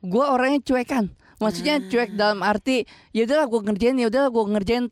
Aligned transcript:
gue 0.00 0.24
orangnya 0.24 0.60
cuekan 0.62 1.10
maksudnya 1.38 1.78
cuek 1.78 2.18
dalam 2.18 2.42
arti 2.42 2.82
ya 3.14 3.22
udahlah 3.22 3.46
gue 3.46 3.60
ngerjain 3.70 3.94
ya 3.94 4.10
udahlah 4.10 4.30
gue 4.30 4.44
ngerjain 4.58 4.84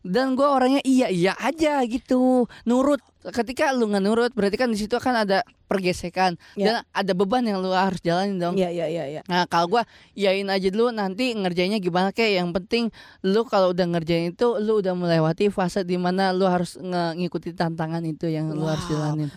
dan 0.00 0.26
gue 0.32 0.48
orangnya 0.48 0.80
iya 0.80 1.12
iya 1.12 1.36
aja 1.36 1.84
gitu 1.84 2.48
nurut 2.64 3.04
ketika 3.20 3.68
lu 3.76 3.84
nggak 3.84 4.00
nurut 4.00 4.32
berarti 4.32 4.56
kan 4.56 4.72
di 4.72 4.80
situ 4.80 4.96
kan 4.96 5.12
ada 5.12 5.44
pergesekan 5.68 6.40
Ya. 6.56 6.64
dan 6.64 6.74
ada 6.96 7.12
beban 7.12 7.44
yang 7.44 7.60
lu 7.60 7.68
harus 7.68 8.00
jalanin 8.00 8.40
dong 8.40 8.56
Iya 8.56 8.72
iya 8.72 8.86
iya 8.88 9.04
iya. 9.06 9.22
Nah 9.28 9.44
kalau 9.44 9.76
gua 9.76 9.82
yain 10.16 10.48
aja 10.48 10.72
dulu 10.72 10.88
nanti 10.88 11.36
ngerjainnya 11.36 11.78
gimana 11.78 12.16
kayak 12.16 12.42
yang 12.42 12.50
penting 12.56 12.88
lu 13.20 13.44
kalau 13.44 13.76
udah 13.76 13.84
ngerjain 13.92 14.32
itu 14.32 14.56
lu 14.56 14.80
udah 14.80 14.96
melewati 14.96 15.52
fase 15.52 15.84
di 15.84 16.00
mana 16.00 16.32
lu 16.32 16.48
harus 16.48 16.80
ngikuti 16.80 17.52
tantangan 17.52 18.00
itu 18.02 18.24
yang 18.24 18.48
lu 18.56 18.64
harus 18.64 18.88
Wow. 18.88 18.92
jalanin. 18.96 19.30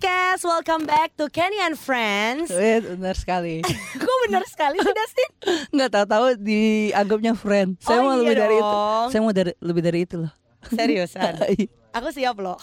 Podcast, 0.00 0.48
welcome 0.48 0.88
back 0.88 1.12
to 1.12 1.28
Kenny 1.28 1.60
and 1.60 1.76
Friends. 1.76 2.48
Eh, 2.48 2.80
benar 2.80 3.12
sekali. 3.20 3.60
Kok 4.00 4.16
bener 4.24 4.48
sekali 4.48 4.80
sih 4.80 4.94
Dustin? 4.96 5.30
Nggak 5.76 5.90
tahu-tahu 5.92 6.26
dianggapnya 6.40 7.36
friend. 7.36 7.76
Saya 7.84 8.00
Oh, 8.00 8.08
mau 8.08 8.16
iya 8.16 8.20
lebih 8.24 8.36
dari 8.40 8.56
itu. 8.56 8.80
Saya 9.12 9.20
mau 9.20 9.34
dari 9.36 9.52
lebih 9.60 9.82
dari 9.84 9.98
itu 10.08 10.16
loh. 10.24 10.32
Seriusan? 10.72 11.36
Aku 12.00 12.08
siap 12.16 12.40
loh. 12.40 12.56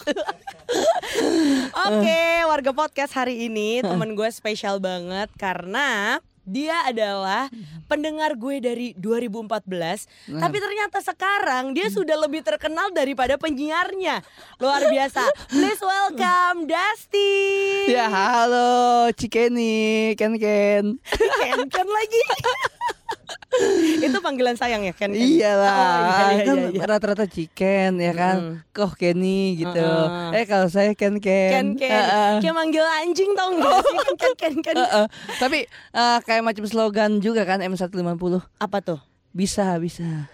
Oke, 1.86 2.22
warga 2.42 2.74
podcast 2.74 3.14
hari 3.14 3.46
ini 3.46 3.86
temen 3.86 4.18
gue 4.18 4.26
spesial 4.34 4.82
banget 4.82 5.30
karena 5.38 6.18
dia 6.48 6.88
adalah 6.88 7.52
pendengar 7.84 8.34
gue 8.34 8.56
dari 8.58 8.88
2014 8.96 10.32
Tapi 10.40 10.56
ternyata 10.56 10.98
sekarang 11.04 11.76
dia 11.76 11.92
sudah 11.92 12.16
lebih 12.16 12.40
terkenal 12.40 12.88
daripada 12.90 13.36
penyiarnya. 13.36 14.24
Luar 14.58 14.88
biasa. 14.88 15.22
Please 15.52 15.80
welcome 15.80 16.64
Dusty 16.64 17.92
Ya 17.92 18.08
halo 18.08 19.12
Cikeni 19.12 20.16
Ken 20.16 20.34
Ken. 20.40 20.96
Ken 21.12 21.60
Ken 21.68 21.88
lagi 21.88 22.22
Itu 23.98 24.20
panggilan 24.20 24.54
sayang 24.54 24.84
ya 24.84 24.92
Ken 24.92 25.10
Ken? 25.10 25.18
Iyalah, 25.18 25.68
Oh, 25.68 25.96
iya, 25.98 26.26
iya, 26.30 26.44
kan 26.44 26.56
iya, 26.60 26.68
iya. 26.70 26.84
rata-rata 26.84 27.24
Chicken 27.24 27.98
ya 27.98 28.12
kan, 28.12 28.36
Mm. 28.38 28.54
Koh 28.70 28.92
Kenny 28.92 29.56
gitu. 29.56 29.74
Heeh. 29.74 30.36
Eh 30.36 30.44
kalau 30.44 30.68
saya 30.68 30.92
Ken 30.92 31.18
Ken 31.18 31.74
Ken. 31.74 31.74
Ken. 31.74 32.38
Kayak 32.38 32.54
manggil 32.54 32.84
anjing 32.84 33.32
tau 33.34 33.50
gak 33.52 33.72
sih 33.82 33.96
Ken 34.20 34.34
Ken 34.34 34.54
Ken 34.60 34.76
Heeh. 34.76 35.04
Tapi 35.36 35.58
eh, 35.66 36.18
kayak 36.22 36.44
macam 36.44 36.64
slogan 36.64 37.18
juga 37.18 37.42
kan 37.42 37.58
M150 37.58 37.94
Apa 38.58 38.78
tuh? 38.80 39.00
bisa 39.28 39.76
bisa. 39.78 40.28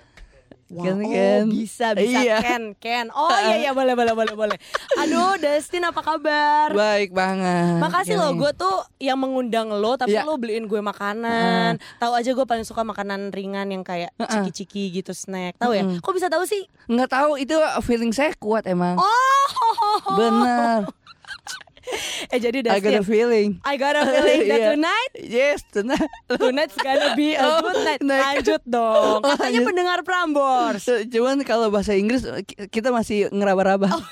Wah, 0.74 0.82
Ken 0.82 0.98
oh, 0.98 1.06
Ken. 1.06 1.44
bisa 1.48 1.86
bisa 1.94 2.18
Iya. 2.18 2.36
Ken 2.42 2.64
Ken. 2.76 3.06
Oh 3.14 3.30
iya 3.30 3.56
iya 3.62 3.70
boleh 3.78 3.94
boleh 3.94 4.10
boleh 4.10 4.34
boleh. 4.34 4.58
Aduh 4.98 5.38
Dustin 5.38 5.86
apa 5.86 6.02
kabar? 6.02 6.74
Baik 6.74 7.14
banget. 7.14 7.78
Makasih 7.78 8.18
lo, 8.18 8.28
Kenny. 8.28 8.40
gue 8.42 8.50
tuh 8.54 8.76
yang 8.98 9.16
mengundang 9.16 9.70
lo, 9.70 9.94
tapi 9.94 10.18
Iya. 10.18 10.26
lo 10.26 10.34
beliin 10.34 10.66
gue 10.66 10.82
makanan. 10.82 11.78
Tahu 11.96 12.12
aja 12.12 12.30
gue 12.30 12.42
paling 12.44 12.66
suka 12.66 12.82
makanan 12.82 13.30
ringan 13.30 13.70
yang 13.70 13.80
kayak 13.80 14.10
ciki-ciki 14.18 14.90
gitu 14.92 15.14
snack. 15.14 15.54
Tahu 15.56 15.72
ya? 15.72 15.86
Kok 16.02 16.12
bisa 16.12 16.26
tahu 16.26 16.42
sih? 16.44 16.66
nggak 16.84 17.08
tahu 17.08 17.40
itu 17.40 17.54
feeling 17.80 18.12
saya 18.12 18.34
kuat 18.36 18.66
emang. 18.66 18.98
Oh, 18.98 19.48
Bener. 20.12 20.84
eh 22.32 22.38
jadi 22.38 22.58
I 22.64 22.78
got 22.78 22.94
a 22.94 23.02
feeling. 23.02 23.60
I 23.62 23.74
got 23.74 23.94
a 23.94 24.02
feeling 24.02 24.48
that 24.48 24.60
Iya. 24.60 24.70
tonight 24.72 25.10
Yes, 25.16 25.60
tenang. 25.68 26.00
Tonight's 26.30 26.76
gonna 26.76 27.12
be 27.14 27.32
a 27.32 27.40
Oh, 27.40 27.60
good 27.62 27.80
night. 27.80 28.00
Lanjut 28.00 28.62
dong. 28.64 29.20
Oh, 29.20 29.30
Katanya 29.30 29.60
pendengar 29.62 29.98
Prambors. 30.02 30.84
Cuman 31.06 31.42
kalau 31.42 31.68
bahasa 31.68 31.92
Inggris 31.92 32.24
ki- 32.44 32.68
kita 32.68 32.88
masih 32.88 33.28
ngeraba-raba. 33.28 33.88
Oh, 33.90 34.04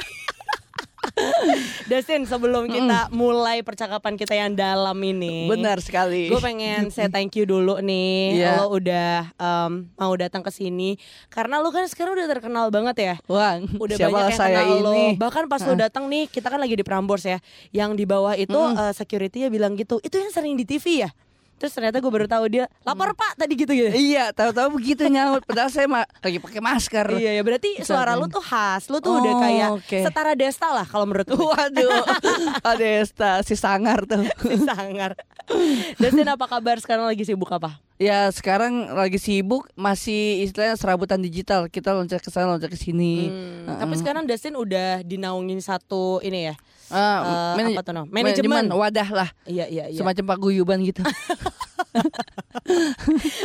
Dustin, 1.91 2.25
sebelum 2.25 2.71
kita 2.71 3.13
mulai 3.13 3.61
percakapan 3.61 4.17
kita 4.17 4.33
yang 4.33 4.57
dalam 4.57 4.97
ini. 5.03 5.51
Benar 5.51 5.83
sekali. 5.85 6.33
Gue 6.33 6.41
pengen 6.41 6.89
say 6.89 7.11
thank 7.13 7.36
you 7.36 7.45
dulu 7.45 7.79
nih. 7.83 8.41
Iya. 8.41 8.53
Lo 8.63 8.73
udah 8.73 9.33
um, 9.36 9.89
mau 9.98 10.14
datang 10.17 10.41
ke 10.41 10.48
sini. 10.48 10.97
Karena 11.29 11.61
lo 11.61 11.69
kan 11.69 11.85
sekarang 11.85 12.17
udah 12.17 12.29
terkenal 12.31 12.67
banget 12.73 12.97
ya. 12.97 13.14
Wah, 13.29 13.61
Udah 13.61 13.97
siapa 13.98 14.13
banyak 14.14 14.33
yang 14.33 14.41
saya 14.41 14.61
kenal 14.64 14.79
lo. 14.81 14.92
ini? 14.95 15.07
Bahkan 15.19 15.45
pas 15.51 15.61
lo 15.64 15.75
datang 15.77 16.05
nih 16.09 16.31
Kita 16.31 16.48
kan 16.48 16.61
lagi 16.63 16.75
di 16.79 16.85
Prambors 16.86 17.25
ya. 17.29 17.39
Yang 17.75 17.91
di 18.01 18.05
bawah 18.09 18.35
itu 18.39 18.57
uh, 18.57 18.92
security-nya 18.95 19.53
bilang 19.53 19.77
gitu. 19.77 20.01
Itu 20.01 20.17
yang 20.17 20.33
sering 20.33 20.57
di 20.57 20.65
TV 20.65 21.05
ya 21.05 21.11
Terus 21.62 21.73
ternyata 21.73 21.96
gue 21.96 22.11
baru 22.11 22.27
tahu 22.27 22.45
dia 22.48 22.67
Lapor 22.83 23.14
pak 23.14 23.39
tadi 23.39 23.55
gitu 23.55 23.70
gitu 23.70 23.89
Iya, 23.89 24.34
tahu-tahu 24.34 24.74
begitu 24.74 25.06
nyaut. 25.06 25.46
Padahal 25.46 25.70
saya 25.70 25.86
ma- 25.86 26.11
lagi 26.18 26.36
pakai 26.36 26.58
masker. 26.58 27.06
Iya 27.14 27.39
ya 27.39 27.42
berarti 27.42 27.78
suara 27.80 28.12
lo 28.12 28.27
tuh 28.27 28.42
khas 28.42 28.90
Lo 28.90 28.98
tuh 28.98 29.17
udah 29.17 29.30
Oh, 29.30 29.40
kayak 29.40 29.68
oke. 29.73 29.98
setara 30.02 30.34
Desta 30.34 30.68
lah 30.68 30.83
kalau 30.83 31.06
menurut 31.06 31.23
gue 31.24 31.39
Waduh, 31.39 32.02
Adesta 32.67 33.40
si 33.40 33.55
sangar 33.55 34.02
tuh. 34.05 34.27
Si 34.39 34.58
sangar 34.61 35.14
Dustin 35.96 36.27
apa 36.27 36.46
kabar 36.46 36.78
sekarang 36.78 37.05
lagi 37.05 37.23
sibuk 37.23 37.50
apa? 37.50 37.79
Ya 37.96 38.27
sekarang 38.30 38.90
lagi 38.90 39.14
sibuk, 39.17 39.70
masih 39.74 40.42
istilahnya 40.42 40.74
serabutan 40.74 41.18
digital. 41.18 41.67
Kita 41.67 41.92
loncat 41.92 42.18
ke 42.18 42.30
sana, 42.30 42.50
loncat 42.50 42.67
ke 42.68 42.79
sini. 42.79 43.29
Hmm, 43.29 43.79
Tapi 43.79 43.94
sekarang 43.96 44.23
Dustin 44.24 44.55
udah 44.55 45.02
dinaungin 45.02 45.58
satu 45.58 46.18
ini 46.20 46.50
ya 46.50 46.55
Ah, 46.92 47.19
Eh, 47.19 47.53
manaj- 47.57 47.75
apa 47.75 47.83
tuh, 47.83 47.95
no? 47.95 48.03
Manajemen. 48.07 48.64
wadah 48.69 49.08
lah, 49.11 49.29
Iya 49.45 49.64
iya 49.67 49.85
iya. 49.89 49.97
semacam 49.97 50.25
paguyuban 50.29 50.79
gitu. 50.83 51.01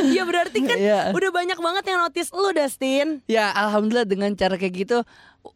Iya 0.04 0.22
berarti 0.28 0.58
kan 0.62 0.76
Iya. 0.76 1.00
udah 1.10 1.30
banyak 1.30 1.58
banget 1.58 1.84
yang 1.86 1.98
notice 2.00 2.30
lu 2.30 2.50
Dustin. 2.50 3.20
ya 3.26 3.50
alhamdulillah 3.50 4.04
dengan 4.04 4.30
cara 4.34 4.54
kayak 4.54 4.74
gitu. 4.78 4.98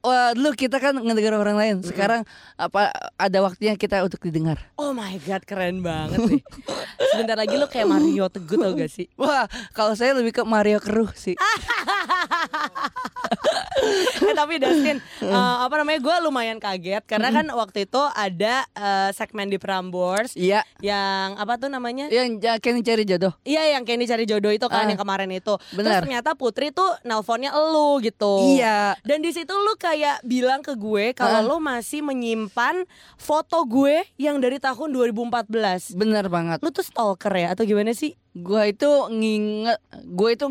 Wah, 0.00 0.32
dulu 0.32 0.50
kita 0.52 0.76
kan 0.76 0.94
ngedengar 0.94 1.36
orang 1.36 1.54
lain. 1.54 1.74
Sekarang 1.80 2.26
apa 2.56 2.90
ada 3.14 3.38
waktunya 3.40 3.74
kita 3.74 4.00
untuk 4.00 4.18
didengar. 4.20 4.58
Oh 4.74 4.90
my 4.90 5.14
god 5.20 5.42
keren 5.42 5.78
banget 5.78 6.18
sih. 6.28 6.40
Sebentar 7.12 7.36
lagi 7.36 7.54
lu 7.54 7.66
kayak 7.66 7.86
Mario 7.86 8.26
Teguh 8.26 8.56
tau 8.56 8.72
gak 8.72 8.88
sih? 8.88 9.06
Wah, 9.14 9.44
kalau 9.70 9.92
saya 9.92 10.12
lebih 10.12 10.32
ke 10.32 10.42
Mario 10.42 10.78
Keruh 10.78 11.10
sih. 11.12 11.36
eh, 14.22 14.34
tapi 14.34 14.58
Dustin 14.58 14.96
eh, 15.20 15.34
apa 15.58 15.74
namanya 15.76 15.98
gue 15.98 16.16
lumayan 16.22 16.58
kaget 16.58 17.02
karena 17.04 17.28
kan 17.30 17.46
waktu 17.52 17.84
itu 17.84 18.02
ada 18.12 18.64
eh, 18.72 19.10
segmen 19.12 19.46
di 19.46 19.58
Prambors 19.58 20.34
Iya, 20.34 20.62
yang 20.78 21.36
apa 21.36 21.58
tuh 21.58 21.68
namanya? 21.68 22.06
yang 22.08 22.38
ja- 22.38 22.58
Kenny 22.58 22.80
cari 22.80 23.02
jodoh. 23.02 23.34
Iya 23.42 23.76
yang 23.76 23.82
Kenny 23.82 24.06
cari 24.06 24.24
jodoh 24.24 24.50
itu 24.50 24.66
kan 24.66 24.84
Ah. 24.84 24.88
yang 24.88 24.98
kemarin 24.98 25.30
itu. 25.30 25.54
Terus 25.58 25.76
Benar. 25.78 26.00
ternyata 26.00 26.30
Putri 26.32 26.70
tuh 26.70 26.88
nelponnya 27.02 27.52
elu 27.52 28.00
gitu. 28.00 28.56
Iya. 28.56 28.94
Dan 29.02 29.20
di 29.20 29.30
situ 29.30 29.50
lu 29.50 29.71
kayak 29.76 30.20
bilang 30.22 30.60
ke 30.60 30.74
gue 30.74 31.12
kalau 31.12 31.40
Ah. 31.40 31.46
lu 31.46 31.56
masih 31.58 32.02
menyimpan 32.02 32.84
foto 33.14 33.62
gue 33.64 34.02
yang 34.16 34.42
dari 34.42 34.58
tahun 34.58 34.90
2014. 34.90 35.94
Bener 35.94 36.26
banget. 36.26 36.58
Lu 36.60 36.68
tuh 36.68 36.82
stalker 36.82 37.32
ya 37.32 37.54
atau 37.54 37.62
gimana 37.62 37.92
sih? 37.92 38.18
Gua 38.32 38.64
itu 38.64 38.88
nginget, 39.12 39.76
gue 40.08 40.28
itu 40.32 40.46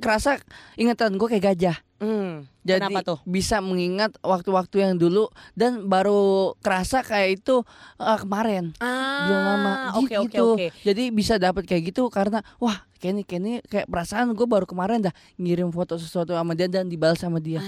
kerasa 0.00 0.40
ingatan 0.74 1.16
gue 1.16 1.28
kayak 1.28 1.54
gajah. 1.54 1.76
Hmm. 1.96 2.44
Jadi 2.66 2.92
Kenapa 2.92 3.00
tuh? 3.06 3.18
bisa 3.24 3.62
mengingat 3.64 4.12
waktu-waktu 4.20 4.84
yang 4.84 4.94
dulu 5.00 5.32
dan 5.56 5.86
baru 5.88 6.52
kerasa 6.60 7.00
kayak 7.00 7.40
itu 7.40 7.64
eh, 7.96 8.18
kemarin. 8.20 8.76
Ah, 8.82 9.24
belum 9.24 9.40
lama 9.40 9.72
Oke 10.02 10.14
gitu. 10.26 10.26
oke 10.26 10.38
oke. 10.60 10.66
Jadi 10.84 11.02
bisa 11.08 11.40
dapat 11.40 11.64
kayak 11.64 11.94
gitu 11.94 12.10
karena 12.12 12.44
wah 12.60 12.84
Kenny 13.00 13.24
Kenny 13.24 13.64
kayak 13.64 13.88
perasaan 13.88 14.32
gue 14.36 14.44
baru 14.48 14.66
kemarin 14.68 15.04
dah 15.08 15.14
ngirim 15.40 15.72
foto 15.72 15.96
sesuatu 15.96 16.32
sama 16.36 16.52
dia 16.52 16.68
dan 16.68 16.90
dibalas 16.90 17.20
sama 17.20 17.40
dia. 17.40 17.60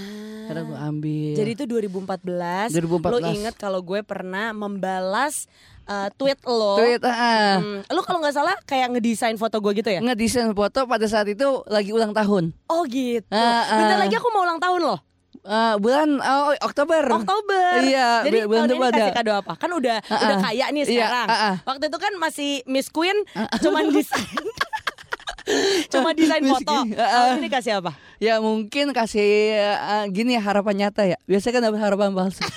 Karena 0.49 0.65
gue 0.65 0.79
ambil. 0.81 1.33
Ah. 1.33 1.39
Jadi 1.45 1.51
itu 1.53 1.65
2014. 1.69 2.73
2014. 2.75 3.13
Lu 3.13 3.19
inget 3.33 3.55
kalau 3.57 3.81
gue 3.85 4.01
pernah 4.05 4.53
membalas 4.57 5.49
uh, 5.89 6.09
tweet 6.15 6.39
lo. 6.45 6.77
tweet 6.77 7.03
ah. 7.03 7.59
Hmm, 7.59 7.81
lu 7.83 8.01
kalau 8.05 8.21
nggak 8.21 8.37
salah 8.37 8.55
kayak 8.63 8.93
ngedesain 8.93 9.35
foto 9.35 9.59
gue 9.59 9.73
gitu 9.75 9.91
ya? 9.91 10.01
ngedesain 10.01 10.53
foto 10.53 10.85
pada 10.85 11.07
saat 11.09 11.27
itu 11.27 11.65
lagi 11.67 11.91
ulang 11.91 12.13
tahun. 12.13 12.53
Oh 12.69 12.85
gitu. 12.85 13.27
Ah, 13.29 13.65
ah. 13.65 13.77
Bentar 13.77 13.99
lagi 13.99 14.15
aku 14.15 14.29
mau 14.31 14.45
ulang 14.45 14.61
tahun 14.61 14.85
loh. 14.85 15.01
Eh, 15.39 15.75
bulan 15.81 16.21
oh, 16.21 16.53
Oktober. 16.61 17.01
Oktober. 17.09 17.81
Iya, 17.81 18.21
Jadi 18.21 18.45
bu- 18.45 18.53
bulan 18.53 18.69
tahun 18.69 18.85
ini 18.85 18.93
kasih 18.93 19.15
kado 19.17 19.33
apa? 19.33 19.53
Kan 19.57 19.71
udah 19.73 19.97
Ah, 20.05 20.19
udah 20.19 20.37
ah. 20.37 20.43
kaya 20.45 20.67
nih 20.69 20.83
Iya, 20.85 20.89
sekarang. 20.93 21.27
ah, 21.27 21.37
ah. 21.41 21.55
Waktu 21.65 21.85
itu 21.89 21.99
kan 21.99 22.13
masih 22.21 22.51
Miss 22.69 22.93
Queen, 22.93 23.17
cuman 23.65 23.89
desain. 23.89 24.29
Cuma 25.93 26.13
desain 26.13 26.45
foto. 26.45 26.85
Ah, 26.93 27.01
ah. 27.01 27.09
Tahun 27.33 27.41
ini 27.41 27.49
kasih 27.49 27.81
apa? 27.81 27.97
Ya 28.21 28.37
mungkin 28.43 28.93
kasih 28.93 29.57
eh, 29.73 30.05
gini 30.13 30.37
ya 30.37 30.43
harapan 30.45 30.85
nyata 30.85 31.09
ya. 31.09 31.17
Biasanya 31.25 31.53
kan 31.55 31.63
dapat 31.71 31.81
harapan 31.81 32.11
palsu. 32.13 32.45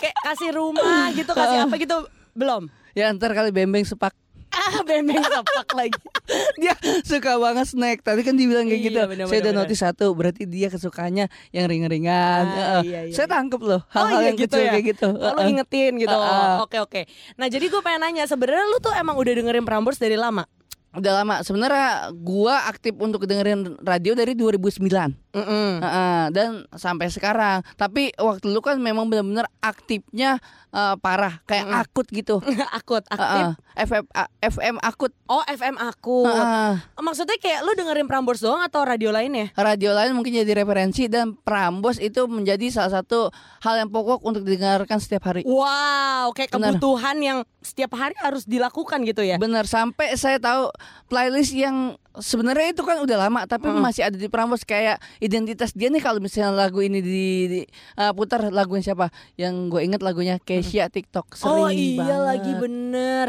Kayak 0.00 0.16
kasih 0.24 0.50
rumah 0.50 1.12
gitu, 1.12 1.30
kasih 1.30 1.58
apa 1.62 1.74
gitu 1.76 1.96
belum? 2.32 2.72
ya 2.90 3.12
ntar 3.12 3.30
kali 3.30 3.48
bembeng 3.48 3.84
sepak. 3.84 4.10
Ah, 4.50 4.82
bembeng 4.82 5.22
sepak 5.22 5.68
lagi. 5.72 5.94
Dia 6.60 6.74
suka 7.02 7.38
banget 7.38 7.68
snack. 7.68 8.02
Tadi 8.02 8.20
kan 8.20 8.34
dibilang 8.34 8.66
kayak 8.66 8.80
Iya, 8.80 8.86
gitu. 8.88 9.00
bener, 9.06 9.24
Saya 9.24 9.38
udah 9.40 9.54
notice 9.54 9.78
satu. 9.80 10.06
Berarti 10.10 10.42
dia 10.42 10.66
kesukanya 10.66 11.26
yang 11.50 11.66
ringan-ringan. 11.66 12.44
Ah, 12.44 12.50
Heeh. 12.50 12.82
iya, 12.84 13.00
iya, 13.06 13.14
Saya 13.14 13.26
iya. 13.26 13.32
tangkep 13.32 13.60
loh 13.60 13.78
Oh 13.80 13.90
hal-hal 13.92 14.20
iya 14.20 14.26
yang 14.26 14.36
gitu 14.36 14.50
kecil 14.50 14.60
ya. 14.60 14.70
kayak 14.72 14.84
gitu. 14.90 15.08
Oh, 15.08 15.30
lu 15.30 15.38
Heeh. 15.38 15.50
ingetin 15.54 15.92
gitu. 15.96 16.10
Ah, 16.12 16.26
ah. 16.26 16.54
Oke 16.62 16.78
oke. 16.78 17.06
Nah 17.36 17.46
jadi 17.46 17.62
gue 17.62 17.80
pengen 17.80 18.00
nanya 18.02 18.24
sebenarnya 18.26 18.66
lu 18.66 18.78
tuh 18.78 18.90
emang 18.92 19.14
udah 19.14 19.32
dengerin 19.32 19.62
Prambors 19.62 19.98
dari 19.98 20.18
lama? 20.18 20.42
Udah 20.90 21.22
lama. 21.22 21.46
Sebenarnya 21.46 22.10
gua 22.12 22.66
aktif 22.66 22.98
untuk 22.98 23.22
dengerin 23.22 23.78
radio 23.78 24.10
dari 24.12 24.34
2009. 24.34 25.29
Mm-mm. 25.32 25.78
Heeh, 25.78 26.22
dan 26.30 26.48
sampai 26.72 27.06
sekarang. 27.06 27.62
Tapi 27.74 28.10
waktu 28.14 28.42
dulu 28.42 28.60
kan 28.60 28.76
memang 28.76 29.06
benar-benar 29.06 29.46
aktifnya 29.60 30.42
eh, 30.68 30.94
parah, 30.96 31.38
kayak 31.44 31.66
Mm-mm. 31.66 31.80
akut 31.80 32.06
gitu. 32.08 32.42
akut, 32.78 33.06
aktif. 33.06 33.44
Heeh, 33.48 33.54
FM 33.80 34.04
a- 34.12 34.30
FM 34.40 34.76
akut. 34.78 35.14
Oh, 35.24 35.42
FM 35.44 35.76
aku. 35.76 36.24
Heeh. 36.24 36.72
Maksudnya 36.96 37.36
kayak 37.36 37.62
lu 37.62 37.72
dengerin 37.72 38.04
Prambors 38.04 38.38
doang 38.38 38.60
atau 38.60 38.82
radio 38.82 39.08
lainnya? 39.08 39.54
radio 39.56 39.90
lain 39.90 40.12
mungkin 40.12 40.34
jadi 40.34 40.52
referensi 40.56 41.06
dan 41.06 41.36
Prambos 41.36 41.96
itu 41.96 42.26
menjadi 42.26 42.66
salah 42.68 43.00
satu 43.00 43.30
hal 43.60 43.78
yang 43.78 43.88
pokok 43.88 44.20
untuk 44.20 44.42
didengarkan 44.42 44.98
setiap 44.98 45.26
hari. 45.26 45.42
Wow, 45.44 46.32
kayak 46.32 46.50
Benar. 46.50 46.74
kebutuhan 46.74 47.16
yang 47.18 47.38
setiap 47.60 47.92
hari 47.92 48.16
harus 48.18 48.42
dilakukan 48.44 49.04
gitu 49.04 49.20
ya. 49.20 49.36
Benar 49.36 49.64
sampai 49.64 50.14
saya 50.14 50.36
tahu 50.36 50.72
playlist 51.06 51.52
yang 51.52 51.94
sebenarnya 52.12 52.72
itu 52.72 52.82
kan 52.82 52.98
udah 52.98 53.16
lama 53.20 53.40
tapi 53.44 53.68
Mm. 53.68 53.78
masih 53.78 54.02
ada 54.02 54.16
di 54.16 54.26
Prambos 54.26 54.62
kayak 54.62 54.98
identitas 55.20 55.76
dia 55.76 55.92
nih 55.92 56.00
kalau 56.00 56.18
misalnya 56.18 56.56
lagu 56.56 56.80
ini 56.80 56.98
di, 56.98 57.24
di- 57.46 57.68
uh, 57.96 58.10
putar 58.16 58.48
lagunya 58.48 58.92
siapa? 58.92 59.12
Yang 59.36 59.54
gue 59.70 59.80
inget 59.84 60.00
lagunya 60.00 60.40
Keisha 60.40 60.88
TikTok 60.88 61.36
sering 61.36 61.52
oh 61.54 61.70
iya 61.70 62.00
banget. 62.00 62.20
lagi 62.24 62.52
bener. 62.56 63.26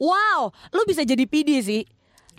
Wow, 0.00 0.52
lu 0.72 0.84
bisa 0.88 1.04
jadi 1.04 1.24
PD 1.24 1.60
sih. 1.60 1.82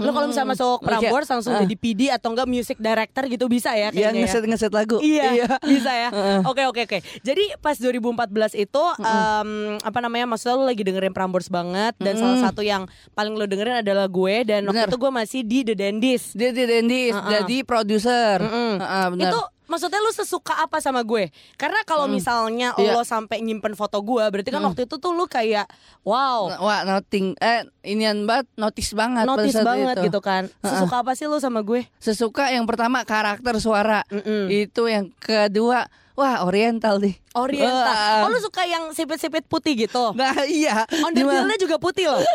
Lu 0.02 0.12
kalau 0.12 0.26
misalnya 0.26 0.50
masuk 0.52 0.78
Iya. 0.78 0.88
Prambors 0.88 1.28
langsung 1.28 1.52
Ah. 1.52 1.62
jadi 1.62 1.76
PD 1.76 2.02
atau 2.10 2.30
enggak 2.30 2.46
music 2.46 2.78
director 2.78 3.24
gitu 3.26 3.46
bisa 3.46 3.72
ya 3.72 3.88
Yang 3.88 3.94
kayaknya 3.94 4.12
ya. 4.12 4.24
ngeset 4.24 4.44
ngeset 4.44 4.72
lagu. 4.72 4.98
Iya, 5.00 5.30
bisa 5.64 5.92
ya. 5.92 6.10
Oke 6.44 6.64
oke 6.66 6.82
oke. 6.84 6.98
Jadi 7.22 7.44
pas 7.58 7.76
2014 7.76 8.28
itu 8.56 8.84
em, 8.98 9.50
apa 9.78 10.00
namanya 10.00 10.26
maksudnya 10.28 10.56
lu 10.56 10.66
lagi 10.66 10.82
dengerin 10.82 11.12
Prambors 11.12 11.48
banget 11.48 11.94
dan 11.98 12.14
Mm-mm. 12.14 12.24
salah 12.36 12.40
satu 12.44 12.62
yang 12.62 12.86
paling 13.12 13.34
lu 13.34 13.46
dengerin 13.46 13.80
adalah 13.80 14.06
gue 14.06 14.36
dan 14.44 14.64
waktu 14.64 14.78
Bener. 14.80 14.90
itu 14.90 14.98
gue 14.98 15.12
masih 15.14 15.42
di 15.42 15.60
The 15.62 15.76
Dandis. 15.76 16.24
Dia 16.34 16.50
di 16.50 16.64
Dendis, 16.64 17.14
Heeh. 17.14 17.30
jadi 17.38 17.58
produser. 17.62 18.38
Mm-mm. 18.40 18.74
Heeh, 18.78 19.06
benar. 19.12 19.32
Itu 19.32 19.40
maksudnya 19.72 19.98
lu 19.98 20.12
sesuka 20.12 20.60
apa 20.60 20.78
sama 20.78 21.00
gue? 21.02 21.32
Karena 21.56 21.80
kalau 21.82 22.04
Mm. 22.04 22.12
misalnya 22.12 22.70
Iya. 22.76 22.92
lo 22.92 23.02
sampai 23.02 23.40
nyimpen 23.40 23.72
foto 23.72 23.98
gue, 23.98 24.20
berarti 24.22 24.52
kan 24.52 24.60
Mm. 24.60 24.68
waktu 24.68 24.82
itu 24.84 24.96
tuh 24.98 25.12
lu 25.12 25.24
kayak 25.26 25.72
wow, 26.02 26.52
Wah, 26.60 26.84
noting 26.84 27.32
eh 27.38 27.64
inian 27.82 28.28
banget, 28.28 28.52
notice 28.54 28.92
banget 28.92 29.24
notice 29.24 29.56
banget 29.58 29.96
itu. 29.98 30.12
gitu 30.12 30.20
kan. 30.20 30.52
Sesuka 30.60 31.00
apa 31.00 31.16
sih 31.16 31.26
lu 31.26 31.40
sama 31.40 31.62
gue? 31.62 31.88
Sesuka 31.98 32.52
yang 32.52 32.68
pertama 32.68 33.02
karakter 33.02 33.56
suara. 33.58 34.04
Mm-mm. 34.08 34.52
Itu 34.52 34.86
yang 34.86 35.08
kedua, 35.16 35.88
wah 36.12 36.44
oriental 36.44 37.00
nih. 37.00 37.16
Oriental. 37.32 37.88
Wah. 37.88 38.22
Oh 38.22 38.30
lu 38.30 38.38
suka 38.38 38.62
yang 38.64 38.92
sipit-sipit 38.92 39.48
putih 39.48 39.74
gitu? 39.80 40.12
Nah, 40.12 40.36
iya. 40.44 40.84
On 41.00 41.10
Gimana? 41.10 41.48
detailnya 41.48 41.58
juga 41.58 41.76
putih 41.78 42.12
loh. 42.12 42.20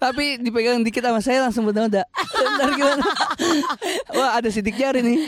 Tapi 0.00 0.40
dipegang 0.40 0.80
dikit 0.80 1.04
sama 1.04 1.20
saya 1.20 1.44
langsung 1.44 1.68
benda 1.68 1.86
Bentar 1.86 2.68
gimana? 2.72 3.04
Wah, 4.16 4.30
ada 4.40 4.48
sidik 4.48 4.76
jari 4.76 5.04
nih. 5.04 5.18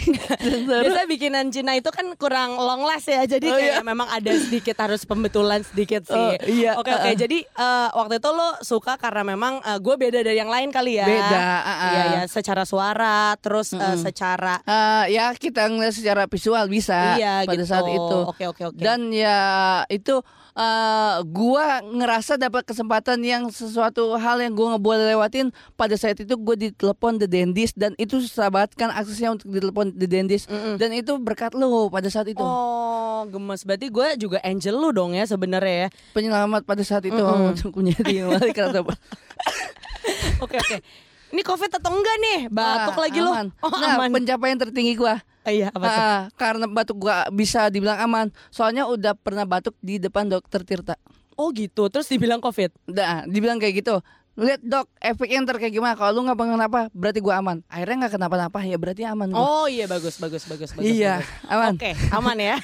Bentar. 0.40 0.80
Biasa 0.84 1.00
bikinan 1.06 1.52
Cina 1.52 1.76
itu 1.76 1.88
kan 1.92 2.08
kurang 2.16 2.56
long 2.56 2.84
last 2.84 3.08
ya. 3.08 3.24
Jadi 3.24 3.48
Oh, 3.52 3.56
kayak 3.58 3.80
iya. 3.80 3.84
memang 3.84 4.08
ada 4.08 4.32
sedikit 4.32 4.76
harus 4.80 5.04
pembetulan 5.04 5.60
sedikit 5.60 6.08
sih. 6.08 6.16
Oh, 6.16 6.32
iya. 6.48 6.72
Oke 6.80 6.88
oke. 6.88 7.04
Uh-uh. 7.12 7.18
Jadi 7.18 7.38
eh, 7.44 7.88
waktu 7.92 8.16
itu 8.16 8.30
lo 8.32 8.48
suka 8.64 8.96
karena 8.96 9.22
memang 9.26 9.60
eh, 9.60 9.76
gue 9.76 9.94
beda 9.94 10.24
dari 10.24 10.38
yang 10.38 10.48
lain 10.48 10.72
kali 10.72 10.96
ya. 10.96 11.04
Beda, 11.04 11.36
uh-uh. 11.36 11.90
Iya 11.92 12.04
ya. 12.04 12.22
Secara 12.28 12.62
suara, 12.64 13.36
terus 13.38 13.76
eh, 13.76 13.80
Mm-mm. 13.80 14.00
secara 14.00 14.54
Eh, 14.62 15.18
ya 15.18 15.34
kita 15.34 15.66
ngeliat 15.68 15.92
secara 15.92 16.24
visual 16.30 16.64
bisa 16.70 17.18
iya 17.18 17.42
pada 17.44 17.60
gitu. 17.60 17.66
saat 17.66 17.88
itu. 17.88 18.18
Oke 18.24 18.44
oke 18.48 18.62
oke. 18.72 18.78
Dan 18.80 19.10
ya 19.10 19.82
itu 19.90 20.22
eh, 20.54 21.16
gua 21.26 21.82
ngerasa 21.82 22.38
dapat 22.38 22.62
kesempatan 22.62 23.18
yang 23.20 23.41
sesuatu 23.48 24.14
hal 24.14 24.38
yang 24.38 24.52
gua 24.52 24.76
nggak 24.76 24.84
boleh 24.84 25.04
lewatin 25.10 25.48
pada 25.74 25.96
saat 25.96 26.20
itu 26.20 26.36
gue 26.36 26.56
ditelepon 26.60 27.16
The 27.16 27.26
Dentist 27.26 27.74
dan 27.74 27.96
itu 27.96 28.20
susah 28.20 28.52
banget 28.52 28.76
kan 28.76 28.92
aksesnya 28.92 29.32
untuk 29.32 29.50
ditelepon 29.50 29.96
The 29.96 30.06
Dentist 30.06 30.46
Mm-mm. 30.46 30.76
dan 30.76 30.92
itu 30.92 31.16
berkat 31.16 31.56
lo 31.56 31.88
pada 31.88 32.06
saat 32.06 32.28
itu 32.28 32.38
Oh, 32.38 33.24
gemes. 33.26 33.62
Berarti 33.62 33.86
gue 33.88 34.08
juga 34.18 34.38
angel 34.42 34.74
lu 34.76 34.90
dong 34.90 35.16
ya 35.16 35.24
sebenarnya 35.24 35.86
ya. 35.86 35.88
penyelamat 36.12 36.62
pada 36.62 36.82
saat 36.84 37.02
itu 37.02 37.18
Mm-mm. 37.18 37.48
untuk 37.56 37.72
punya 37.72 37.96
dia 38.04 38.28
balik 38.28 38.54
Oke 40.42 40.58
oke. 40.58 40.78
Ini 41.32 41.40
covid 41.40 41.70
atau 41.72 41.90
enggak 41.96 42.16
nih? 42.20 42.40
Batuk 42.52 42.98
lagi 43.00 43.18
lu. 43.22 43.32
aman. 43.32 43.48
Oh 43.64 43.72
nah, 43.80 43.96
aman. 43.96 44.12
pencapaian 44.12 44.58
tertinggi 44.60 44.94
gua 44.94 45.16
iya 45.42 45.74
apa 45.74 45.82
tuh? 45.82 45.98
Ah, 45.98 46.22
karena 46.38 46.66
batuk 46.70 47.02
gua 47.02 47.26
bisa 47.34 47.66
dibilang 47.66 47.98
aman 47.98 48.26
soalnya 48.54 48.86
udah 48.86 49.16
pernah 49.16 49.42
batuk 49.42 49.74
di 49.82 49.98
depan 49.98 50.30
dokter 50.30 50.62
Tirta 50.62 50.94
Oh 51.34 51.50
gitu. 51.50 51.88
Terus 51.88 52.06
dibilang 52.06 52.38
covid. 52.38 52.72
Nah, 52.86 53.24
dibilang 53.24 53.56
kayak 53.56 53.80
gitu. 53.80 54.00
Lihat 54.32 54.64
dok, 54.64 54.88
efeknya 54.96 55.44
ntar 55.44 55.60
kayak 55.60 55.76
gimana? 55.76 55.92
Kalau 55.92 56.08
lu 56.16 56.24
nggak 56.24 56.40
kenapa, 56.40 56.88
berarti 56.90 57.20
gua 57.20 57.36
aman. 57.38 57.60
Akhirnya 57.68 57.96
nggak 58.00 58.14
kenapa-napa, 58.16 58.64
ya 58.64 58.80
berarti 58.80 59.04
aman. 59.04 59.28
gua. 59.28 59.36
Oh 59.36 59.66
iya 59.68 59.84
bagus 59.84 60.16
bagus 60.16 60.48
bagus 60.48 60.72
bagus. 60.72 60.88
iya, 60.88 61.20
bagus. 61.20 61.52
aman. 61.52 61.72
Oke, 61.76 61.92
aman 62.10 62.36
ya. 62.40 62.56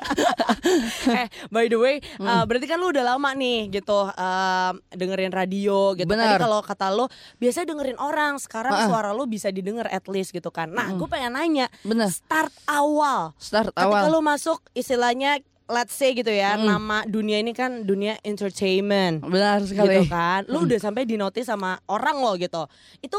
eh, 1.20 1.26
by 1.48 1.68
the 1.68 1.76
way, 1.76 1.96
Hmm. 2.16 2.24
uh, 2.24 2.44
berarti 2.44 2.64
kan 2.64 2.80
lu 2.80 2.88
udah 2.88 3.04
lama 3.06 3.30
nih 3.32 3.68
gitu 3.70 4.08
um, 4.08 4.72
dengerin 4.88 5.32
radio 5.32 5.92
gitu. 5.92 6.08
Tadi 6.08 6.16
Benar. 6.16 6.40
kalau 6.40 6.64
kata 6.64 6.88
lu 6.90 7.04
biasa 7.36 7.68
dengerin 7.68 8.00
orang, 8.00 8.40
sekarang 8.40 8.72
Ah, 8.72 8.80
ah. 8.84 8.88
suara 8.88 9.10
lu 9.12 9.24
bisa 9.26 9.48
didengar 9.50 9.88
at 9.88 10.08
least 10.08 10.32
gitu 10.32 10.48
kan. 10.48 10.70
Nah, 10.70 10.90
Mm-mm. 10.90 10.98
gue 10.98 11.08
pengen 11.08 11.34
nanya, 11.34 11.68
Bener. 11.82 12.08
start 12.08 12.56
awal. 12.64 13.36
Start 13.36 13.68
Ketika 13.70 13.84
awal. 13.84 14.08
lu 14.10 14.20
masuk 14.22 14.64
istilahnya 14.72 15.44
let's 15.66 15.92
say 15.92 16.14
gitu 16.14 16.30
ya, 16.30 16.54
Mm. 16.54 16.66
nama 16.66 16.98
dunia 17.04 17.38
ini 17.38 17.50
kan 17.50 17.82
dunia 17.82 18.16
entertainment. 18.22 19.22
Benar 19.22 19.66
sekali. 19.66 20.06
Gitu 20.06 20.10
kan. 20.10 20.46
Lu 20.46 20.62
udah 20.62 20.78
sampai 20.78 21.02
di 21.02 21.18
notice 21.18 21.50
sama 21.50 21.78
orang 21.90 22.22
lo 22.22 22.38
gitu. 22.38 22.70
Itu 23.02 23.18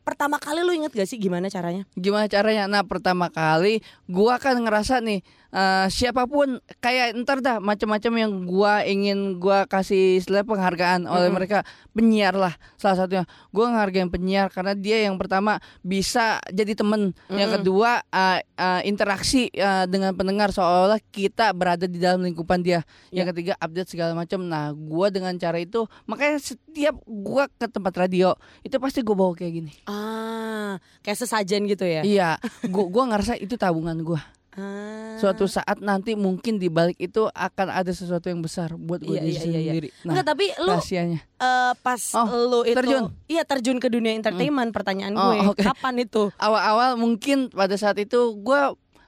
pertama 0.00 0.38
kali 0.38 0.62
lu 0.62 0.70
inget 0.70 0.94
gak 0.94 1.04
sih 1.04 1.18
gimana 1.18 1.50
caranya? 1.50 1.82
Gimana 1.98 2.30
caranya? 2.30 2.70
Nah, 2.70 2.86
pertama 2.86 3.26
kali 3.28 3.82
gua 4.06 4.38
kan 4.38 4.54
ngerasa 4.54 5.02
nih 5.02 5.20
eh, 5.56 5.86
siapa 5.88 6.28
pun 6.28 6.60
kayak 6.84 7.16
ntar 7.24 7.40
dah 7.40 7.56
macam-macam 7.64 8.12
yang 8.20 8.32
gua 8.44 8.84
ingin 8.84 9.40
gua 9.40 9.64
kasih 9.64 10.20
istilah 10.20 10.44
penghargaan 10.44 11.08
oleh 11.08 11.32
Mm-mm. 11.32 11.36
mereka 11.40 11.64
penyiar 11.96 12.36
lah 12.36 12.52
salah 12.76 13.00
satunya. 13.00 13.24
Gua 13.48 13.72
ngehargain 13.72 14.12
penyiar 14.12 14.52
karena 14.52 14.76
dia 14.76 15.08
yang 15.08 15.16
pertama 15.16 15.56
bisa 15.80 16.44
jadi 16.52 16.76
temen, 16.76 17.16
yang 17.32 17.48
Mm-mm. 17.48 17.64
kedua 17.64 18.04
eh, 18.12 18.44
eh, 18.44 18.80
interaksi 18.84 19.48
eh, 19.50 19.88
dengan 19.88 20.12
pendengar 20.12 20.52
seolah 20.52 21.00
kita 21.08 21.56
berada 21.56 21.88
di 21.88 21.96
dalam 21.96 22.20
lingkupan 22.20 22.60
dia. 22.60 22.84
Ya. 23.08 23.24
Yang 23.24 23.32
ketiga 23.32 23.52
update 23.56 23.88
segala 23.88 24.12
macam. 24.12 24.44
Nah, 24.44 24.76
gua 24.76 25.08
dengan 25.08 25.32
cara 25.40 25.56
itu 25.56 25.88
makanya 26.04 26.36
setiap 26.36 27.00
gua 27.08 27.48
ke 27.48 27.64
tempat 27.64 27.96
radio 27.96 28.36
itu 28.60 28.76
pasti 28.76 29.00
gua 29.00 29.16
bawa 29.16 29.32
kayak 29.32 29.52
gini. 29.56 29.72
Ah, 29.88 30.76
kayak 31.00 31.16
sesajen 31.24 31.64
gitu 31.64 31.88
ya? 31.88 32.04
Iya, 32.04 32.30
gua 32.68 32.84
gua 32.92 33.04
ngerasa 33.08 33.40
itu 33.40 33.56
tabungan 33.56 33.96
gua. 34.04 34.20
Ah. 34.56 35.16
Suatu 35.16 35.44
saat 35.44 35.78
nanti 35.78 36.12
mungkin 36.12 36.56
di 36.56 36.66
balik 36.66 36.96
itu 36.96 37.28
akan 37.28 37.68
ada 37.70 37.88
sesuatu 37.88 38.26
yang 38.26 38.40
besar 38.40 38.72
buat 38.72 38.98
gue 38.98 39.12
Iya, 39.12 39.20
iya, 39.20 39.40
iya, 39.42 39.60
iya. 39.60 39.72
sendiri. 39.72 39.88
Nah, 40.00 40.12
Enggak, 40.12 40.26
tapi 40.26 40.44
lu 40.56 40.72
rahasianya. 40.72 41.20
eh, 41.20 41.72
pas 41.78 42.02
Oh, 42.14 42.28
lu 42.48 42.60
itu 42.62 42.72
terjun. 42.74 43.12
Iya, 43.26 43.42
terjun 43.42 43.76
ke 43.76 43.86
dunia 43.86 44.12
entertainment 44.12 44.70
pertanyaan 44.70 45.12
Oh, 45.12 45.28
gue. 45.30 45.36
oke. 45.50 45.60
Kapan 45.62 46.00
itu? 46.02 46.32
Awal-awal 46.36 46.96
mungkin 46.96 47.48
pada 47.48 47.76
saat 47.76 47.96
itu 47.96 48.16
gue 48.34 48.60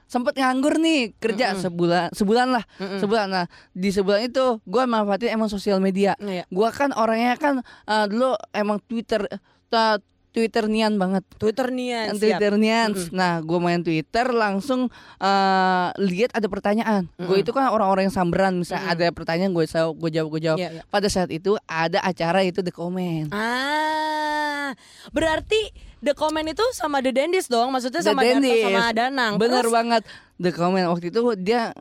sempet 0.04 0.34
nganggur 0.34 0.76
nih 0.76 1.12
kerja 1.14 1.52
Mm-mm. 1.52 1.60
sebulan 1.62 2.08
sebulan 2.10 2.48
lah 2.50 2.64
Mm-mm. 2.76 2.96
sebulan 2.98 3.26
nah 3.28 3.44
di 3.70 3.88
sebulan 3.88 4.24
itu 4.24 4.56
gue 4.58 4.82
manfaatin 4.82 5.28
emang 5.30 5.46
sosial 5.46 5.78
media 5.78 6.16
Iya. 6.18 6.44
gue 6.46 6.68
kan 6.70 6.92
orangnya 6.92 7.36
kan 7.36 7.60
eh, 7.60 8.06
dulu 8.06 8.32
emang 8.50 8.80
Twitter 8.82 9.28
uh, 9.68 9.96
Twitter 10.28 10.64
nian 10.64 10.94
banget 10.94 11.24
Twitter 11.34 11.68
nian. 11.68 12.12
Twitter 12.12 12.54
nian 12.54 12.90
Mm-mm. 12.90 13.10
nah 13.10 13.38
gue 13.38 13.58
main 13.58 13.80
Twitter 13.80 14.28
langsung 14.28 14.86
eh, 15.16 15.88
lihat 15.98 16.30
ada 16.30 16.46
pertanyaan 16.46 17.08
gue 17.12 17.26
Mm-mm. 17.26 17.42
itu 17.42 17.50
kan 17.50 17.68
orang-orang 17.68 18.06
yang 18.06 18.14
samberan 18.14 18.54
misalnya 18.56 18.86
Mm-mm. 18.86 18.94
ada 18.94 19.06
pertanyaan 19.10 19.50
gue 19.50 19.64
jawab 19.64 19.94
gue 19.94 20.10
jawab 20.12 20.28
gue 20.30 20.42
jawab 20.42 20.58
Iya, 20.58 20.70
iya. 20.70 20.82
pada 20.86 21.08
saat 21.08 21.28
itu 21.28 21.56
ada 21.62 21.98
acara 22.00 22.40
itu 22.42 22.60
The 22.60 22.70
Comment 22.70 23.28
Ah, 23.30 24.76
berarti 25.10 25.72
The 25.98 26.12
Comment 26.12 26.46
itu 26.46 26.62
sama 26.70 27.00
The 27.00 27.10
Dentist 27.10 27.48
dong, 27.48 27.70
maksudnya 27.70 27.98
The 27.98 28.06
sama 28.06 28.22
Darto 28.22 28.38
Dentist. 28.38 28.62
sama 28.62 28.82
Danang. 28.92 29.32
Bener 29.34 29.60
Terus, 29.60 29.72
banget 29.72 30.02
The 30.36 30.50
Comment 30.52 30.86
waktu 30.88 31.06
itu 31.08 31.20
dia 31.36 31.74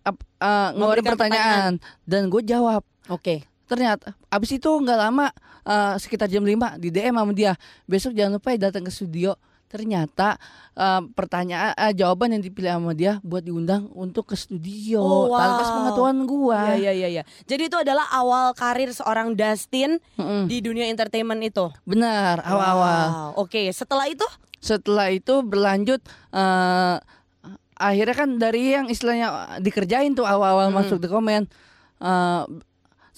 ap- 0.00 0.22
eh, 0.38 0.68
ngeluarin 0.70 1.02
Memberikan 1.02 1.12
pertanyaan 1.12 1.72
dan 2.04 2.22
gue 2.26 2.42
jawab 2.42 2.82
Oke. 3.08 3.42
Ternyata 3.70 4.18
abis 4.26 4.50
itu 4.52 4.66
nggak 4.68 4.98
lama 4.98 5.30
eh, 5.62 5.94
sekitar 5.96 6.26
jam 6.26 6.42
5 6.42 6.50
di 6.76 6.90
DM 6.90 7.14
sama 7.14 7.30
dia 7.30 7.54
besok 7.84 8.10
jangan 8.12 8.36
lupa 8.36 8.50
ya 8.50 8.66
datang 8.66 8.82
ke 8.82 8.90
studio 8.90 9.38
ternyata 9.64 10.34
eh, 10.74 11.02
pertanyaan 11.08 11.70
eh, 11.72 11.94
jawaban 11.94 12.34
yang 12.34 12.42
dipilih 12.42 12.72
sama 12.72 12.90
dia 12.90 13.22
buat 13.22 13.40
diundang 13.40 13.86
untuk 13.94 14.26
ke 14.26 14.34
studio 14.34 14.98
Oh, 14.98 15.30
tanpa 15.30 15.62
wow. 15.62 15.70
pengetahuan 15.70 16.18
gua 16.24 16.58
Iya, 16.68 16.90
iya, 16.90 16.92
iya, 16.92 17.08
iya. 17.12 17.22
Jadi 17.44 17.62
itu 17.64 17.78
adalah 17.78 18.10
awal 18.10 18.50
karir 18.52 18.90
seorang 18.90 19.32
Dustin 19.32 20.02
Mm-mm. 20.16 20.44
di 20.44 20.58
dunia 20.58 20.84
entertainment 20.84 21.38
itu. 21.40 21.70
benar 21.84 22.42
awal-awal 22.42 23.06
Wow. 23.30 23.46
Oke, 23.46 23.70
setelah 23.70 24.04
itu 24.04 24.26
setelah 24.58 25.08
itu 25.08 25.40
berlanjut 25.40 26.02
eh 26.30 26.96
akhirnya 27.76 28.12
kan 28.14 28.28
dari 28.36 28.74
yang 28.74 28.86
istilahnya 28.86 29.28
dikerjain 29.58 30.12
tuh 30.12 30.26
awal-awal 30.26 30.68
Mm-mm. 30.68 30.82
masuk 30.82 30.98
the 30.98 31.06
comment 31.06 31.46
eh 31.96 32.42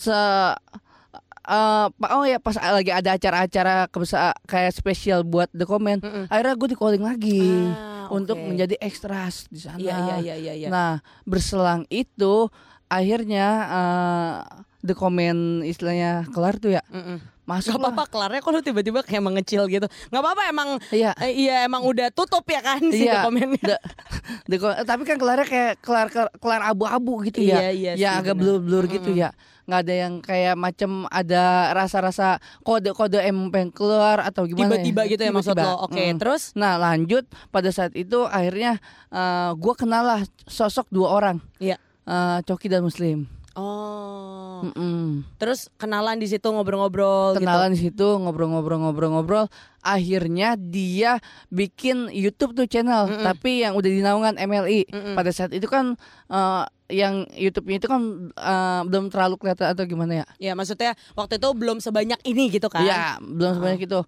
se 0.03 0.19
eh, 1.45 1.87
pa- 1.91 2.13
oh 2.13 2.25
ya 2.25 2.39
pas 2.39 2.55
lagi 2.55 2.91
ada 2.91 3.15
acara-acara 3.15 3.87
kayak 4.45 4.73
spesial 4.73 5.23
buat 5.23 5.51
The 5.51 5.63
Comment, 5.63 5.99
Mm-mm. 5.99 6.27
akhirnya 6.27 6.55
gue 6.55 6.69
di 6.69 6.77
calling 6.77 7.03
lagi 7.03 7.43
Ah, 7.69 8.07
untuk 8.11 8.35
oke. 8.35 8.47
menjadi 8.47 8.75
ekstras 8.79 9.47
di 9.47 9.59
sana. 9.59 9.79
Iya 9.79 9.95
iya 9.99 10.17
iya 10.19 10.35
iya. 10.37 10.53
iya. 10.57 10.69
Nah, 10.69 10.93
berselang 11.25 11.87
itu 11.89 12.47
akhirnya 12.87 13.47
eh, 13.69 14.35
The 14.83 14.95
Comment 14.95 15.63
istilahnya 15.63 16.27
kelar 16.29 16.59
tuh 16.59 16.75
ya. 16.75 16.83
Mm-mm. 16.89 17.19
Masuk 17.43 17.75
Gak 17.75 17.83
apa-apa 17.83 18.05
kelarnya 18.07 18.39
kok 18.39 18.55
lu 18.55 18.63
tiba-tiba 18.63 19.03
kayak 19.03 19.19
mengecil 19.21 19.67
gitu 19.67 19.83
Gak 19.85 20.23
apa-apa 20.23 20.47
emang 20.47 20.79
Iya. 20.95 21.11
eh, 21.19 21.35
Iya 21.35 21.67
emang 21.67 21.83
udah 21.83 22.15
tutup 22.15 22.47
ya 22.47 22.63
kan 22.63 22.79
si 22.87 23.03
Iya. 23.03 23.27
komennya 23.27 23.59
The- 23.59 23.83
The 24.45 24.57
Co- 24.57 24.79
tapi 24.81 25.03
kan 25.03 25.17
kelarnya 25.17 25.45
kayak 25.45 25.73
kelar 25.79 26.07
kelar, 26.11 26.63
abu-abu 26.65 27.23
gitu 27.23 27.41
Iya, 27.41 27.59
ya. 27.59 27.71
iya 27.71 27.93
ya 27.93 28.09
sih, 28.13 28.19
agak 28.21 28.35
blur-blur 28.35 28.87
gitu 28.87 29.11
ya. 29.13 29.31
nggak 29.63 29.81
ada 29.81 29.95
yang 29.97 30.15
kayak 30.19 30.55
macam 30.57 30.91
ada 31.07 31.43
rasa-rasa 31.73 32.37
kode-kode 32.61 33.15
emang 33.21 33.47
pengen 33.49 33.71
keluar 33.71 34.19
atau 34.21 34.43
gimana 34.43 34.75
Tiba-tiba 34.75 35.07
gitu 35.07 35.23
ya 35.23 35.31
maksud 35.31 35.55
Tiba-tiba. 35.55 35.71
lo 35.73 35.87
Oke 35.87 36.03
Mm. 36.05 36.19
terus 36.19 36.43
Nah 36.53 36.75
lanjut 36.77 37.23
pada 37.49 37.71
saat 37.71 37.95
itu 37.95 38.25
akhirnya 38.25 38.83
eh, 39.09 39.51
gua 39.55 39.75
kenal 39.75 40.03
lah 40.03 40.21
sosok 40.45 40.87
dua 40.89 41.09
orang. 41.13 41.39
Iya. 41.59 41.79
Eh, 42.03 42.39
Coki 42.43 42.67
dan 42.67 42.83
Muslim. 42.83 43.31
Oh 43.55 44.63
Mm-mm. 44.63 45.27
Terus 45.37 45.67
kenalan 45.75 46.23
di 46.23 46.31
situ 46.31 46.47
ngobrol-ngobrol 46.47 47.35
Kenalan 47.37 47.75
di 47.75 47.91
situ 47.91 48.07
ngobrol-ngobrol-ngobrol-ngobrol. 48.23 49.51
Akhirnya 49.83 50.55
dia 50.55 51.19
bikin 51.51 52.07
YouTube 52.15 52.55
tuh 52.55 52.71
channel, 52.71 53.11
Mm-mm. 53.11 53.27
tapi 53.27 53.67
yang 53.67 53.75
udah 53.75 53.91
dinaungan 53.91 54.35
MLI. 54.39 54.87
Mm-mm. 54.87 55.15
Pada 55.19 55.35
saat 55.35 55.51
itu 55.51 55.67
kan 55.67 55.99
eh, 56.31 56.65
yang 56.95 57.27
YouTube-nya 57.35 57.77
itu 57.83 57.89
kan 57.91 58.03
eh, 58.31 58.81
belum 58.87 59.11
terlalu 59.11 59.35
kelihatan 59.43 59.75
atau 59.75 59.83
gimana 59.83 60.23
ya? 60.23 60.27
gitu 60.39 60.47
Ya 60.47 60.53
maksudnya 60.55 60.95
waktu 61.19 61.43
itu 61.43 61.49
belum 61.51 61.83
sebanyak 61.83 62.23
ini 62.23 62.55
gitu 62.55 62.71
kan 62.71 62.87
Iya, 62.87 63.19
belum 63.19 63.59
sebanyak 63.59 63.83
itu. 63.91 64.01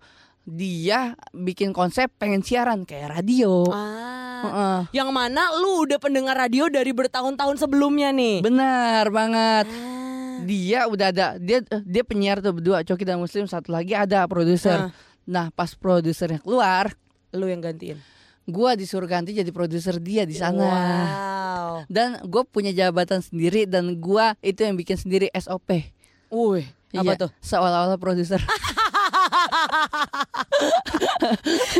Dia 0.44 1.16
bikin 1.32 1.72
konsep 1.72 2.12
pengen 2.20 2.44
siaran 2.44 2.84
kayak 2.84 3.16
radio. 3.20 3.64
Ah 3.72 4.14
Heeh. 4.44 4.80
Yang 5.00 5.10
mana 5.16 5.48
lu 5.56 5.88
udah 5.88 5.96
pendengar 5.96 6.36
radio 6.36 6.68
dari 6.68 6.92
bertahun-tahun 6.92 7.56
sebelumnya 7.56 8.12
nih 8.12 8.44
Benar 8.44 9.08
banget. 9.08 9.64
Ah. 9.64 10.44
Dia 10.44 10.84
udah 10.84 11.08
ada 11.08 11.26
dia 11.40 11.64
dia 11.64 12.02
penyiar 12.04 12.44
tuh 12.44 12.52
berdua 12.52 12.84
Coki 12.84 13.08
dan 13.08 13.16
Muslim 13.16 13.48
satu 13.48 13.72
lagi 13.72 13.96
ada 13.96 14.28
produser. 14.28 14.88
Ah. 14.88 14.90
Nah 15.24 15.48
pas 15.48 15.72
produsernya 15.72 16.44
keluar, 16.44 16.92
Lu 17.32 17.48
yang 17.48 17.64
gantiin 17.64 17.96
gua 18.44 18.76
disuruh 18.76 19.08
ganti 19.08 19.32
jadi 19.32 19.48
produser 19.48 19.96
dia 19.96 20.28
di 20.28 20.36
sana. 20.36 20.60
Wow 20.60 21.88
Dan 21.88 22.20
gue 22.28 22.44
punya 22.44 22.76
jabatan 22.76 23.24
sendiri 23.24 23.64
dan 23.64 23.96
gua 23.96 24.36
itu 24.44 24.60
yang 24.60 24.76
bikin 24.76 25.00
sendiri 25.00 25.32
SOP. 25.32 25.88
Wih 26.28 26.68
Apa 26.92 27.16
Iya, 27.16 27.20
tuh? 27.24 27.30
Seolah-olah 27.40 27.96
produser. 27.96 28.44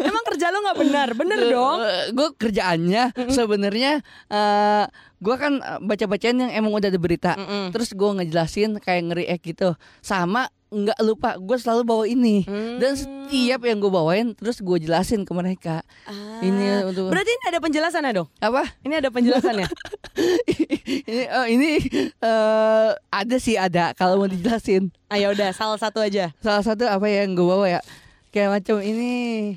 Emang 0.08 0.24
kerja 0.30 0.46
lu 0.50 0.58
gak 0.64 0.78
benar? 0.80 1.08
Bener 1.14 1.38
dong 1.50 1.78
gue 2.14 2.28
kerjaannya 2.38 3.12
sebenarnya 3.30 4.02
eh 4.30 4.84
gue 5.22 5.34
kan 5.38 5.52
eh, 5.62 5.78
baca-bacain 5.82 6.36
yang 6.36 6.52
emang 6.52 6.72
udah 6.74 6.88
ada 6.90 7.00
berita. 7.00 7.32
Mm-mm. 7.38 7.70
Terus 7.70 7.94
gue 7.94 8.10
ngejelasin 8.22 8.78
kayak 8.82 9.02
nge-react 9.10 9.42
gitu. 9.44 9.68
Sama 10.02 10.50
nggak 10.74 10.98
lupa 11.06 11.38
gue 11.38 11.54
selalu 11.54 11.82
bawa 11.86 12.04
ini. 12.10 12.42
Dan 12.82 12.98
setiap 12.98 13.62
yang 13.62 13.78
gue 13.78 13.90
bawain 13.92 14.34
terus 14.34 14.58
gue 14.58 14.76
jelasin 14.82 15.22
ke 15.22 15.32
mereka. 15.32 15.86
Ah. 16.04 16.42
Ini 16.42 16.90
untuk 16.90 17.14
Berarti 17.14 17.30
ini 17.30 17.44
ada 17.46 17.58
penjelasannya 17.62 18.12
dong? 18.12 18.28
apa? 18.42 18.62
Ini 18.82 18.94
ada 18.98 19.08
penjelasannya? 19.14 19.68
ini 21.10 21.24
oh, 21.30 21.46
ini 21.46 21.70
eh, 22.18 22.90
ada 22.98 23.36
sih 23.38 23.54
ada 23.54 23.94
kalau 23.94 24.18
mau 24.18 24.28
dijelasin. 24.28 24.90
Ayo 25.14 25.30
udah 25.30 25.54
salah 25.54 25.78
satu 25.78 26.02
aja 26.02 26.34
Salah 26.42 26.66
satu 26.66 26.90
apa 26.90 27.06
yang 27.06 27.38
gue 27.38 27.46
bawa 27.46 27.70
ya? 27.70 27.80
Kayak 28.34 28.58
macam 28.58 28.82
ini. 28.82 29.54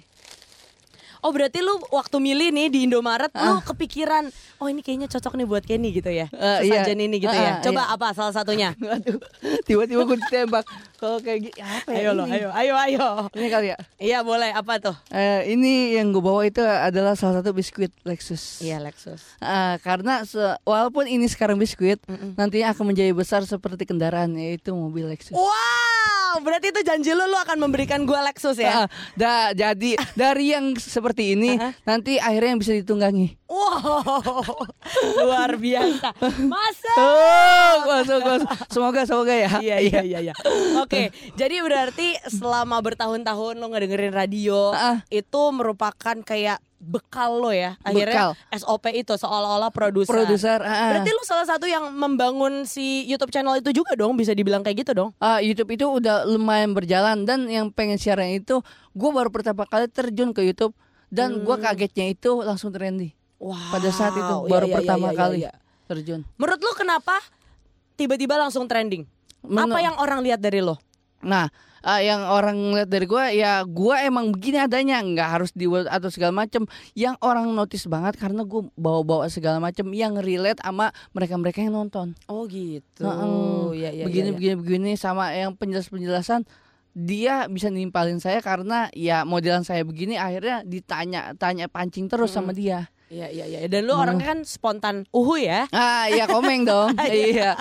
Oh 1.19 1.29
berarti 1.29 1.59
lu 1.59 1.73
waktu 1.89 2.17
milih 2.17 2.49
nih 2.49 2.67
di 2.67 2.79
Indomaret 2.83 3.29
Lu 3.31 3.57
Ah. 3.57 3.61
kepikiran 3.61 4.29
Oh 4.57 4.65
ini 4.65 4.79
kayaknya 4.79 5.05
cocok 5.07 5.33
nih 5.33 5.45
buat 5.45 5.61
Kenny 5.61 5.89
gitu 5.91 6.07
ya 6.07 6.27
Eh, 6.29 6.65
iya. 6.65 6.81
Sesajen 6.83 6.99
ini 6.99 7.17
gitu 7.17 7.29
ya 7.29 7.57
Ah, 7.57 7.61
Coba 7.61 7.81
iya. 7.83 7.93
apa 7.93 8.07
salah 8.11 8.31
satunya 8.31 8.69
Aduh, 8.95 9.17
tiba-tiba 9.63 10.01
gue 10.03 10.17
ditembak. 10.19 10.65
Kalau 10.95 11.17
kayak 11.19 11.39
gitu 11.45 11.57
apa 11.59 11.89
ya? 11.91 11.97
Ayo 11.99 12.11
lo 12.11 12.23
ayo 12.25 12.49
ayo 12.51 12.73
ayo 12.75 13.05
Ini 13.31 13.47
kali 13.47 13.67
ya. 13.69 13.77
Iya 13.97 14.19
boleh 14.21 14.49
apa 14.49 14.73
tuh 14.79 14.95
Eh, 15.09 15.51
ini 15.51 15.93
yang 15.93 16.09
gue 16.09 16.19
bawa 16.19 16.41
itu 16.43 16.59
adalah 16.59 17.13
salah 17.13 17.39
satu 17.39 17.51
biskuit 17.51 17.93
Lexus. 18.01 18.59
Iya 18.59 18.77
Lexus 18.77 19.21
Ah, 19.37 19.77
karena 19.79 20.21
walaupun 20.63 21.05
ini 21.05 21.25
sekarang 21.25 21.55
biskuit, 21.55 22.01
Mm-mm. 22.03 22.33
nantinya 22.33 22.71
akan 22.71 22.85
menjadi 22.87 23.11
besar 23.11 23.41
seperti 23.43 23.83
kendaraan 23.83 24.33
yaitu 24.33 24.71
mobil 24.71 25.05
Lexus. 25.05 25.33
Wow 25.33 25.96
berarti 26.39 26.69
itu 26.69 26.81
janji 26.81 27.11
lu 27.11 27.23
Lu 27.23 27.35
akan 27.37 27.57
memberikan 27.59 28.03
gua 28.03 28.23
Lexus 28.23 28.55
ya 28.55 28.83
Ah, 28.83 28.87
dah 29.13 29.51
jadi 29.51 29.99
dari 30.13 30.51
yang 30.51 30.73
seperti 30.73 31.33
ini 31.33 31.55
Uh-huh. 31.55 31.71
nanti 31.83 32.17
akhirnya 32.17 32.53
yang 32.53 32.61
bisa 32.61 32.73
ditunggangi. 32.73 33.35
Wow 33.47 34.43
Luar 35.17 35.55
biasa 35.55 36.11
Masa 36.43 36.93
Oh, 36.95 37.73
masuk, 37.85 38.19
masuk. 38.21 38.47
semoga 38.67 39.01
semoga 39.03 39.31
ya. 39.31 39.51
Iya 39.57 39.77
iya 39.79 40.01
iya 40.01 40.19
iya. 40.21 40.33
Oke, 40.77 41.09
jadi 41.33 41.59
berarti 41.59 42.15
selama 42.27 42.79
bertahun-tahun 42.79 43.55
lo 43.55 43.67
ngedengerin 43.67 44.11
radio 44.11 44.71
Ah. 44.71 45.03
itu 45.09 45.41
merupakan 45.49 45.95
kayak 46.19 46.59
bekal 46.77 47.41
lo 47.41 47.49
ya. 47.49 47.73
Akhirnya 47.81 48.37
SOP 48.53 48.93
itu 48.93 49.13
seolah-olah 49.13 49.73
produser. 49.73 50.13
Produser. 50.13 50.59
ah. 50.61 50.93
Berarti 50.93 51.09
lu 51.09 51.23
salah 51.25 51.45
satu 51.45 51.65
yang 51.65 51.89
membangun 51.89 52.63
si 52.63 53.03
YouTube 53.05 53.33
channel 53.33 53.57
itu 53.57 53.73
juga 53.73 53.97
dong, 53.97 54.13
bisa 54.13 54.31
dibilang 54.31 54.61
kayak 54.61 54.85
gitu 54.85 54.91
dong. 54.93 55.09
Ah, 55.17 55.41
YouTube 55.41 55.73
itu 55.73 55.85
udah 55.89 56.23
lumayan 56.23 56.71
berjalan 56.71 57.25
dan 57.25 57.49
yang 57.49 57.73
pengen 57.73 57.97
siaran 57.97 58.29
itu 58.29 58.61
gue 58.93 59.09
baru 59.09 59.29
pertama 59.29 59.65
kali 59.65 59.89
terjun 59.89 60.31
ke 60.31 60.45
YouTube 60.45 60.73
dan 61.09 61.41
Hmm. 61.41 61.57
kagetnya 61.57 62.11
itu 62.11 62.41
langsung 62.41 62.69
trendy 62.69 63.15
Wow. 63.37 63.53
pada 63.69 63.89
saat 63.93 64.17
itu 64.17 64.35
iya, 64.43 64.49
baru 64.49 64.65
iya, 64.65 64.71
iya, 64.73 64.77
pertama 64.81 65.07
iya, 65.09 65.17
kali 65.17 65.37
iya. 65.45 65.51
terjun. 65.85 66.21
Menurut 66.37 66.59
lu 66.59 66.71
kenapa 66.73 67.15
tiba-tiba 67.93 68.37
langsung 68.37 68.65
trending? 68.65 69.05
Men- 69.45 69.69
Apa 69.69 69.79
yang 69.79 69.95
orang 69.97 70.19
lihat 70.21 70.41
dari 70.41 70.59
lo? 70.59 70.77
Nah, 71.21 71.49
ah, 71.83 72.01
yang 72.01 72.25
orang 72.25 72.57
lihat 72.73 72.89
dari 72.89 73.05
gua 73.05 73.29
ya 73.29 73.61
gua 73.67 74.01
emang 74.05 74.31
begini 74.31 74.63
adanya, 74.63 75.01
nggak 75.01 75.29
harus 75.29 75.51
di 75.53 75.67
atau 75.67 76.09
segala 76.09 76.33
macem. 76.33 76.63
Yang 76.97 77.15
orang 77.21 77.49
notice 77.53 77.85
banget 77.85 78.17
karena 78.17 78.45
gua 78.47 78.65
bawa-bawa 78.79 79.27
segala 79.27 79.57
macem 79.61 79.85
yang 79.93 80.17
relate 80.17 80.61
sama 80.63 80.89
mereka-mereka 81.11 81.61
yang 81.61 81.75
nonton. 81.75 82.17
Oh 82.31 82.47
gitu. 82.47 83.03
Heeh. 83.03 83.77
Iya 83.77 83.89
iya. 83.93 84.03
begini 84.07 84.31
iya, 84.31 84.31
iya. 84.31 84.37
begini 84.37 84.55
begini 84.57 84.91
sama 84.97 85.33
yang 85.35 85.53
penjelasan-penjelasan 85.53 86.47
dia 86.97 87.45
bisa 87.45 87.69
nimpalin 87.69 88.17
saya 88.17 88.41
karena 88.41 88.89
ya 88.89 89.21
modelan 89.21 89.61
saya 89.61 89.85
begini 89.85 90.17
akhirnya 90.17 90.65
ditanya 90.65 91.37
tanya 91.37 91.69
pancing 91.69 92.09
terus 92.09 92.33
sama 92.33 92.57
dia. 92.57 92.89
Iya 93.07 93.31
iya 93.31 93.45
iya. 93.47 93.59
Dan 93.71 93.87
lu 93.87 93.95
orangnya 93.95 94.35
kan 94.35 94.39
spontan 94.43 95.07
uhu 95.15 95.39
ya. 95.39 95.69
Ah, 95.71 96.11
iya 96.11 96.27
komeng 96.27 96.67
dong. 96.67 96.91
iya. 97.07 97.55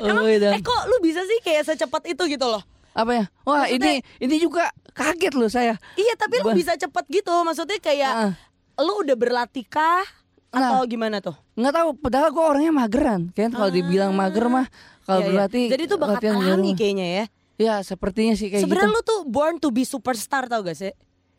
Emang 0.00 0.24
Oh, 0.24 0.30
iya. 0.30 0.56
eh 0.56 0.62
kok 0.64 0.82
lu 0.88 1.02
bisa 1.04 1.20
sih 1.26 1.38
kayak 1.44 1.68
secepat 1.68 2.06
itu 2.08 2.22
gitu 2.30 2.46
loh? 2.48 2.64
Apa 2.92 3.12
ya? 3.12 3.24
Wah, 3.42 3.64
Maksudnya- 3.64 3.98
ini 3.98 4.22
ini 4.22 4.36
juga 4.38 4.64
kaget 4.90 5.32
loh 5.32 5.48
saya. 5.48 5.74
Iya 5.94 6.14
tapi 6.14 6.38
lu 6.38 6.46
Bah. 6.46 6.54
bisa 6.54 6.72
cepet 6.74 7.04
gitu 7.10 7.32
Maksudnya 7.42 7.78
kayak 7.78 8.12
Ah. 8.12 8.32
Lu 8.78 9.00
udah 9.00 9.14
berlatih 9.14 9.64
kah? 9.64 10.04
Nah. 10.50 10.76
Atau 10.76 10.84
gimana 10.86 11.18
tuh? 11.18 11.32
nggak 11.52 11.68
tahu 11.70 11.88
padahal 11.96 12.28
gue 12.28 12.44
orangnya 12.46 12.72
mageran 12.74 13.28
kan 13.30 13.48
kalau 13.48 13.68
dibilang 13.68 14.12
mager 14.12 14.46
mah 14.46 14.68
Iya, 14.68 15.00
kalau 15.02 15.18
iya. 15.18 15.26
berlatih 15.26 15.64
Jadi 15.66 15.82
itu 15.82 15.96
bakat 15.96 16.20
alami 16.26 16.70
kayaknya 16.72 17.06
ya 17.08 17.24
ya 17.54 17.74
sepertinya 17.80 18.32
sih 18.32 18.48
kayak 18.48 18.60
gitu 18.60 18.68
Sebenarnya 18.68 18.90
lu 18.90 19.00
tuh 19.02 19.20
born 19.24 19.56
to 19.56 19.68
be 19.68 19.80
superstar 19.82 20.44
tau 20.46 20.60
gak 20.60 20.72
sih? 20.74 20.92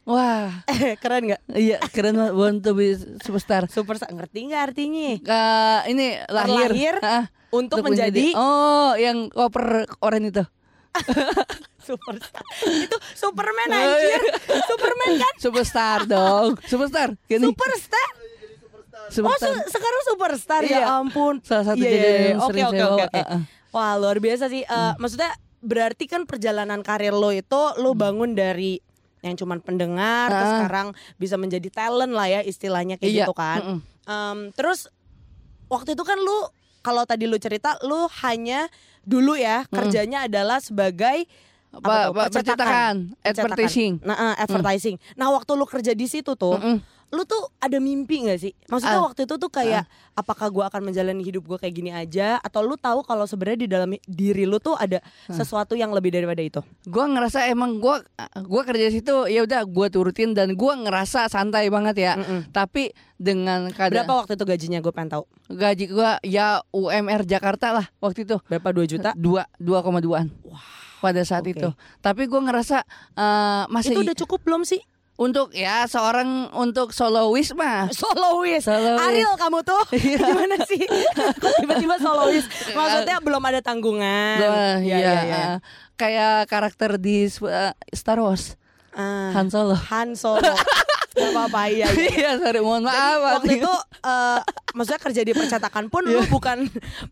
wah 0.04 0.66
Keren 1.02 1.30
gak? 1.30 1.42
iya 1.52 1.78
keren 1.88 2.14
banget 2.16 2.34
want 2.34 2.60
to 2.60 2.72
be 2.72 2.94
superstar 3.20 3.66
Superstar 3.68 4.10
ngerti 4.10 4.40
gak 4.48 4.62
artinya? 4.68 5.10
Ka- 5.20 5.86
ini 5.86 6.18
lahir, 6.26 6.70
Terlahir 6.70 6.96
Ah, 7.00 7.26
Untuk 7.50 7.80
untuk 7.80 7.90
menjadi 7.90 8.34
oh 8.34 8.94
yang 8.96 9.30
koper 9.30 9.86
oren 10.00 10.26
itu 10.26 10.42
superstar 11.84 12.44
Itu 12.64 12.98
Superman 13.14 13.68
Oh, 13.68 13.78
anjir 13.78 14.22
Superman 14.70 15.12
kan? 15.18 15.34
superstar 15.38 16.00
dong 16.06 16.56
superstar 16.64 17.08
gini 17.24 17.50
Superstar? 17.50 18.10
Oh 18.94 19.12
superstar 19.12 19.52
se- 19.52 19.68
sekarang 19.70 20.02
superstar 20.06 20.62
Iya. 20.64 20.80
ya 20.80 20.96
ampun 20.96 21.42
salah 21.42 21.66
satu 21.68 21.78
Iya, 21.78 21.86
iya, 21.86 21.94
jajanan 21.94 22.14
iya. 22.16 22.24
yang 22.26 22.40
Oke 22.40 22.48
sering 22.50 22.66
oke 22.66 22.84
oke. 23.04 23.04
Ah, 23.12 23.26
ah. 23.28 23.42
Wah 23.70 23.94
luar 23.96 24.18
biasa 24.18 24.46
sih. 24.48 24.64
Eh, 24.64 24.94
Maksudnya 24.96 25.32
berarti 25.60 26.06
kan 26.06 26.24
perjalanan 26.24 26.80
karir 26.80 27.12
lo 27.12 27.30
itu 27.30 27.62
lo 27.76 27.92
bangun 27.94 28.32
dari 28.32 28.80
yang 29.20 29.34
cuman 29.34 29.60
pendengar, 29.60 30.30
terus 30.30 30.46
Ah. 30.46 30.56
sekarang 30.62 30.88
bisa 31.16 31.36
menjadi 31.36 31.68
talent 31.70 32.12
lah 32.12 32.28
ya 32.28 32.42
istilahnya 32.42 32.96
kayak 32.96 33.12
Iya, 33.12 33.24
gitu 33.24 33.34
kan. 33.34 33.60
mm-mm. 33.62 33.80
Em, 34.04 34.40
terus 34.52 34.88
waktu 35.68 35.94
itu 35.94 36.04
kan 36.04 36.16
lu 36.16 36.40
kalau 36.84 37.08
tadi 37.08 37.26
lu 37.26 37.40
cerita 37.40 37.80
lu 37.82 38.06
hanya 38.22 38.68
dulu 39.08 39.34
ya 39.40 39.64
kerjanya 39.72 40.28
adalah 40.28 40.60
sebagai 40.60 41.26
Apa, 41.74 42.14
percetakan, 42.30 43.18
advertising. 43.26 43.98
Nah, 44.06 44.38
eh, 44.38 44.46
advertising. 44.46 45.02
Nah, 45.18 45.34
waktu 45.34 45.58
lu 45.58 45.66
kerja 45.66 45.98
di 45.98 46.06
situ 46.06 46.38
tuh, 46.38 46.62
Mm-mm. 46.62 46.78
Lu 47.14 47.24
tuh 47.24 47.54
ada 47.62 47.78
mimpi 47.78 48.26
gak 48.26 48.42
sih? 48.42 48.58
Maksudnya 48.66 48.98
Ah. 48.98 49.06
waktu 49.06 49.24
itu 49.24 49.38
tuh 49.38 49.48
kayak 49.48 49.86
apakah 50.12 50.50
gua 50.50 50.66
akan 50.68 50.90
menjalani 50.90 51.22
hidup 51.22 51.46
gua 51.46 51.56
kayak 51.56 51.72
gini 51.72 51.94
aja 51.94 52.42
atau 52.42 52.60
lu 52.60 52.74
tahu 52.74 53.06
kalau 53.06 53.24
sebenarnya 53.24 53.60
di 53.60 53.70
dalam 53.70 53.90
diri 54.04 54.44
lu 54.44 54.58
tuh 54.58 54.74
ada 54.74 54.98
sesuatu 55.28 55.78
yang 55.78 55.94
lebih 55.94 56.10
daripada 56.10 56.42
itu? 56.42 56.66
Gua 56.84 57.06
ngerasa 57.06 57.46
emang 57.48 57.78
gua 57.78 58.02
gua 58.42 58.62
kerja 58.64 58.90
di 58.90 58.98
situ 58.98 59.14
ya 59.26 59.42
udah 59.42 59.62
gua 59.64 59.88
turutin 59.88 60.34
dan 60.34 60.58
gua 60.58 60.74
ngerasa 60.76 61.30
santai 61.30 61.70
banget 61.70 61.96
ya. 61.96 62.14
Mm-mm. 62.18 62.50
Tapi 62.50 62.90
dengan 63.16 63.70
keadaan 63.70 64.04
Berapa 64.04 64.14
waktu 64.20 64.34
itu 64.34 64.44
gajinya 64.44 64.80
gue 64.80 64.92
pengen 64.92 65.12
tahu? 65.14 65.24
gaji 65.48 65.86
gua 65.88 66.18
ya 66.22 66.66
UMR 66.70 67.24
Jakarta 67.24 67.72
lah 67.72 67.86
waktu 68.00 68.26
itu. 68.26 68.42
Berapa 68.44 68.74
2 68.74 68.90
juta? 68.90 69.14
Dua 69.14 69.46
dua 69.56 69.80
koma 69.80 70.02
duaan. 70.02 70.34
Pada 70.98 71.22
saat 71.22 71.44
Oke. 71.44 71.54
itu. 71.54 71.70
Tapi 72.00 72.26
gua 72.26 72.42
ngerasa 72.42 72.82
eh, 73.14 73.64
masih 73.70 73.94
Itu 73.94 74.02
udah 74.02 74.18
cukup 74.18 74.40
belum 74.42 74.66
sih? 74.66 74.82
Untuk 75.14 75.54
ya 75.54 75.86
seorang 75.86 76.50
untuk 76.52 76.90
solois 76.90 77.54
mah. 77.54 77.86
Solois. 77.94 78.60
Solois. 78.60 78.98
Ariel 79.00 79.34
kamu 79.36 79.62
tuh 79.62 79.82
Iya. 79.94 80.20
gimana 80.26 80.58
sih? 80.66 80.82
Tiba-tiba 81.60 81.96
solois? 81.98 82.46
Maksudnya 82.78 83.22
belum 83.22 83.44
ada 83.44 83.60
tanggungan. 83.60 84.38
Wah, 84.40 84.78
Iya, 84.78 84.98
iya, 84.98 84.98
iya, 84.98 85.14
iya. 85.22 85.38
eh, 85.38 85.56
kayak 85.96 86.48
karakter 86.48 86.98
di 86.98 87.30
eh, 87.30 87.74
Star 87.90 88.18
Wars 88.18 88.58
Ah, 88.94 89.34
Han 89.34 89.50
Solo. 89.50 89.74
Han 89.90 90.14
Solo. 90.14 90.54
Gak 91.14 91.30
apa-apa 91.30 91.66
iya. 91.68 91.90
iya. 91.90 92.10
Iya, 92.10 92.32
sorry, 92.38 92.62
mohon 92.62 92.86
maaf. 92.86 93.38
Waktu 93.38 93.58
itu 93.58 93.74
eh, 94.02 94.40
maksudnya 94.74 95.02
kerja 95.02 95.22
di 95.22 95.32
percetakan 95.38 95.88
pun 95.88 96.02
lu 96.04 96.26
bukan 96.28 96.66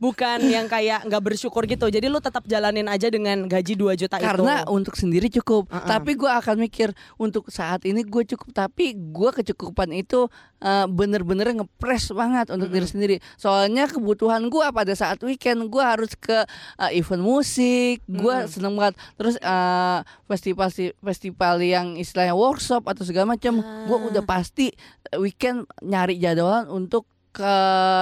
bukan 0.03 0.41
yang 0.50 0.65
kayak 0.65 1.06
nggak 1.06 1.22
bersyukur 1.22 1.70
gitu. 1.70 1.88
Jadi 1.88 2.10
lu 2.10 2.18
tetap 2.18 2.44
jalanin 2.50 2.89
aja 2.89 3.08
dengan 3.08 3.46
gaji 3.46 3.77
2 3.77 4.01
juta 4.01 4.18
karena 4.18 4.65
itu. 4.65 4.74
untuk 4.74 4.98
sendiri 4.98 5.30
cukup. 5.30 5.70
Uh-uh. 5.70 5.86
Tapi 5.86 6.18
gue 6.18 6.27
akan 6.27 6.56
mikir 6.58 6.89
untuk 7.22 7.48
saat 7.53 7.86
ini 7.86 8.01
gue 8.01 8.24
cukup. 8.34 8.50
Tapi 8.51 8.98
gue 8.98 9.30
kecukupan 9.30 9.94
itu 9.94 10.25
eh, 10.60 10.86
bener-bener 10.89 11.53
ngepres 11.62 12.10
banget 12.18 12.50
untuk 12.50 12.74
diri 12.74 12.88
sendiri. 12.89 13.15
Soalnya 13.38 13.86
kebutuhan 13.88 14.50
gue 14.50 14.65
pada 14.74 14.94
saat 14.98 15.22
weekend 15.22 15.70
gue 15.70 15.84
harus 15.86 16.18
ke 16.18 16.44
eh, 16.82 16.91
event 16.98 17.22
musik. 17.22 18.01
Gue 18.10 18.50
seneng 18.50 18.74
banget. 18.74 18.98
Terus 19.15 19.38
eh, 19.38 20.00
festival 20.25 20.74
festival 21.06 21.56
yang 21.62 21.94
istilahnya 21.96 22.34
workshop 22.34 22.89
atau 22.89 23.06
segala 23.06 23.38
macam. 23.38 23.62
Gue 23.86 23.98
udah 24.10 24.25
pasti 24.25 24.74
weekend 25.20 25.68
nyari 25.84 26.18
jadwalan 26.18 26.72
untuk 26.72 27.11
ke 27.31 27.53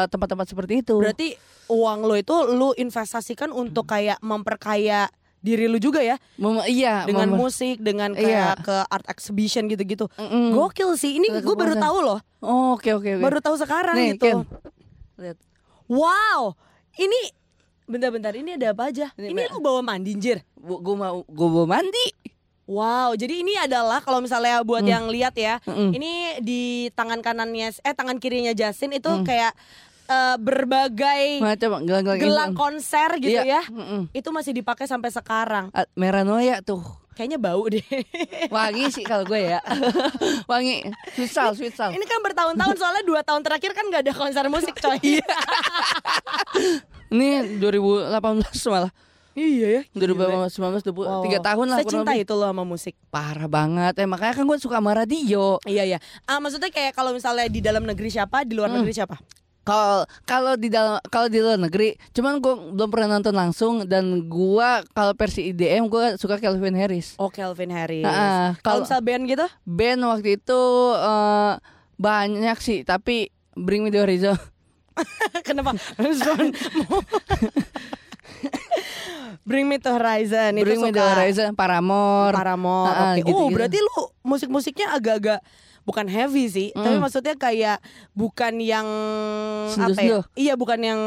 tempat-tempat 0.08 0.46
seperti 0.46 0.82
itu. 0.82 0.98
Berarti 0.98 1.38
uang 1.68 2.00
lo 2.02 2.14
itu 2.14 2.34
lu 2.50 2.74
investasikan 2.74 3.50
untuk 3.50 3.86
kayak 3.86 4.18
memperkaya 4.20 5.08
diri 5.40 5.66
lu 5.66 5.80
juga 5.80 6.04
ya 6.04 6.20
Mem- 6.36 6.68
iya 6.68 7.08
dengan 7.08 7.32
mem- 7.32 7.40
musik, 7.40 7.80
dengan 7.80 8.12
Iya. 8.12 8.20
kayak 8.20 8.54
ke 8.60 8.76
art 8.86 9.06
exhibition 9.08 9.66
gitu-gitu. 9.66 10.12
Mm-mm. 10.14 10.52
Gokil 10.52 11.00
sih. 11.00 11.16
Ini 11.16 11.32
gue 11.40 11.56
baru 11.56 11.80
tahu 11.80 11.98
loh. 12.04 12.20
Oh, 12.40 12.76
Oke 12.76 12.92
oke 12.92 13.16
oke. 13.16 13.24
Baru 13.24 13.40
tahu 13.40 13.56
sekarang 13.56 13.96
Nih, 13.96 14.20
gitu. 14.20 14.44
Ken. 14.44 14.44
Lihat. 15.16 15.38
Wow. 15.88 16.60
Ini 16.94 17.32
bentar-bentar 17.86 18.36
ini 18.36 18.54
ada 18.54 18.76
apa 18.76 18.92
aja? 18.92 19.10
Ini, 19.16 19.32
Ini, 19.32 19.42
lu 19.50 19.58
bawa 19.60 19.80
mandi 19.80 20.12
anjir. 20.14 20.44
gue 20.54 20.96
mau 20.96 21.24
gue 21.24 21.48
mau 21.50 21.66
mandi. 21.66 22.06
Wow, 22.70 23.18
jadi 23.18 23.34
ini 23.36 23.58
adalah 23.58 23.98
kalau 23.98 24.22
misalnya 24.22 24.62
buat 24.62 24.82
Hmm. 24.82 24.92
yang 24.92 25.06
lihat 25.08 25.34
ya, 25.34 25.58
Mm-mm. 25.64 25.90
ini 25.90 26.12
di 26.40 26.62
tangan 26.92 27.18
kanannya 27.20 27.74
eh 27.76 27.94
tangan 27.94 28.16
kirinya 28.16 28.54
Justin 28.54 28.94
itu 28.94 29.10
Hmm. 29.10 29.26
kayak 29.26 29.58
eh, 30.06 30.38
berbagai 30.38 31.38
Macam 31.38 31.82
gelang-gelang 31.82 32.18
gelang 32.18 32.52
Islam. 32.52 32.54
konser 32.56 33.10
gitu 33.18 33.42
Iya. 33.42 33.58
ya. 33.58 33.64
Mm-mm. 33.68 34.02
Itu 34.12 34.30
masih 34.30 34.54
dipakai 34.54 34.86
sampai 34.86 35.10
sekarang. 35.10 35.70
Ah, 35.70 35.90
Merah 35.94 36.22
Noya 36.22 36.62
tuh 36.62 36.82
Kayaknya 37.12 37.36
bau 37.38 37.68
deh. 37.68 37.84
wangi 38.50 38.90
sih 38.90 39.04
kalau 39.04 39.22
gue 39.24 39.50
ya. 39.50 39.60
wangi 40.48 40.88
sweet 41.14 41.28
sal, 41.28 41.52
sweet 41.52 41.74
sal. 41.74 41.90
ini 41.90 42.02
kan 42.02 42.22
bertahun-tahun 42.22 42.74
soalnya 42.74 43.04
dua 43.04 43.22
tahun 43.22 43.44
terakhir 43.44 43.74
kan 43.74 43.86
gak 43.88 44.02
ada 44.02 44.14
konser 44.14 44.48
musik 44.48 44.72
coy. 44.76 44.96
Iya. 45.04 45.26
Ini 47.10 47.60
2018 47.60 48.14
malah. 48.68 48.94
Iya 49.42 49.68
ya. 49.70 49.82
2018 49.92 50.52
20 50.84 50.96
Wow. 51.00 51.24
tiga 51.24 51.40
tahun 51.40 51.66
lah 51.66 51.78
kurang 51.78 51.88
Secinta 52.04 52.12
lebih. 52.12 52.24
itu 52.24 52.34
lo 52.34 52.46
sama 52.46 52.64
musik. 52.64 52.94
Parah 53.08 53.46
banget. 53.46 53.94
Eh 53.96 54.06
makanya 54.06 54.34
kan 54.34 54.44
gue 54.44 54.58
suka 54.58 54.78
sama 54.78 54.92
radio. 54.94 55.58
Iya 55.64 55.84
iya. 55.86 56.00
Ah 56.24 56.38
maksudnya 56.38 56.68
kayak 56.68 56.92
kalau 56.92 57.10
misalnya 57.10 57.46
di 57.46 57.60
dalam 57.60 57.84
negeri 57.84 58.10
siapa, 58.10 58.42
di 58.42 58.54
luar 58.54 58.68
Hmm. 58.68 58.80
negeri 58.80 58.94
siapa? 58.94 59.16
Kalau 59.62 60.02
kalau 60.24 60.54
di 60.56 60.66
dalam 60.68 60.98
kalau 61.06 61.28
di 61.28 61.38
luar 61.38 61.56
negeri, 61.56 61.94
cuman 62.10 62.38
gue 62.38 62.54
belum 62.74 62.90
pernah 62.90 63.16
nonton 63.16 63.32
langsung 63.32 63.86
dan 63.86 64.26
gua 64.26 64.82
kalau 64.90 65.14
versi 65.14 65.46
IDM 65.48 65.86
gue 65.86 66.18
suka 66.18 66.36
Calvin 66.36 66.74
Harris. 66.74 67.14
Oh 67.16 67.30
Calvin 67.30 67.70
Harris. 67.70 68.02
Nah, 68.02 68.58
kalau 68.58 68.82
kalau 68.82 68.90
misal 68.90 69.00
band 69.00 69.24
gitu? 69.26 69.46
band 69.62 70.02
waktu 70.02 70.30
itu 70.36 70.62
eh, 70.96 71.54
banyak 71.96 72.58
sih, 72.58 72.82
tapi 72.82 73.30
Bring 73.54 73.84
Me 73.84 73.92
The 73.92 74.02
Horizon. 74.02 74.40
Kenapa? 75.48 75.78
Bring 79.48 79.66
Me 79.66 79.78
to 79.78 79.90
Horizon 79.90 80.56
itu 80.56 80.66
Bring 80.66 80.82
Me 80.82 80.90
suka 80.92 81.04
Horizon, 81.10 81.52
Paramore. 81.54 82.36
Paramore. 82.36 82.92
Ah, 82.92 83.12
Oke. 83.12 83.24
gitu-gitu. 83.24 83.40
Oh, 83.40 83.50
berarti 83.50 83.78
lu 83.78 83.98
musik-musiknya 84.22 84.94
agak-agak 84.94 85.40
bukan 85.82 86.06
heavy 86.06 86.46
sih, 86.46 86.70
tapi 86.70 86.96
Mm. 86.96 87.02
maksudnya 87.02 87.34
kayak 87.34 87.82
bukan 88.14 88.62
yang 88.62 88.86
apa 89.74 89.98
ya? 89.98 90.22
Iya, 90.38 90.54
bukan 90.54 90.78
yang 90.78 91.02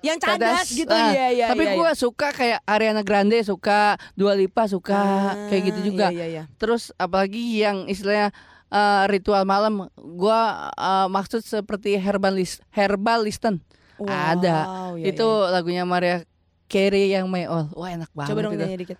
yang 0.00 0.16
cadas, 0.16 0.64
Cadas. 0.64 0.68
gitu. 0.72 0.88
Ah, 0.88 1.12
Iya, 1.12 1.26
iya. 1.28 1.46
Tapi 1.52 1.68
iya, 1.68 1.76
gue 1.76 1.88
iya. 1.92 1.98
suka 1.98 2.32
kayak 2.32 2.64
Ariana 2.64 3.04
Grande 3.04 3.36
suka, 3.44 4.00
Dua 4.16 4.32
Lipa 4.32 4.64
suka, 4.64 4.96
Ah, 4.96 5.32
kayak 5.52 5.62
gitu 5.68 5.92
juga. 5.92 6.08
Iya, 6.08 6.24
iya, 6.24 6.26
iya. 6.26 6.42
Terus 6.56 6.88
apalagi 6.96 7.60
yang 7.60 7.84
istilahnya 7.84 8.32
eh, 8.68 9.04
ritual 9.08 9.44
malam, 9.44 9.88
gua 9.96 10.72
eh, 10.72 11.08
maksud 11.08 11.40
seperti 11.40 11.96
herbalis 11.96 12.64
herbalisten. 12.70 13.60
Ada. 13.98 14.58
Wow, 14.64 14.92
iya, 14.96 15.10
itu 15.10 15.26
iya. 15.26 15.48
lagunya 15.50 15.84
Maria 15.84 16.22
Carey 16.68 17.10
yang 17.10 17.26
My 17.26 17.48
All. 17.48 17.72
Wah 17.72 17.88
enak 17.88 18.12
banget 18.12 18.30
Coba 18.30 18.40
dong 18.44 18.54
itu. 18.54 18.62
nyanyi 18.62 18.76
dikit. 18.78 18.98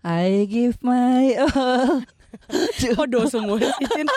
I 0.00 0.48
give 0.48 0.80
my 0.80 1.36
all. 1.36 2.00
Kodo 2.96 3.28
semua 3.28 3.60
sih. 3.60 3.86
Cin. 3.86 4.08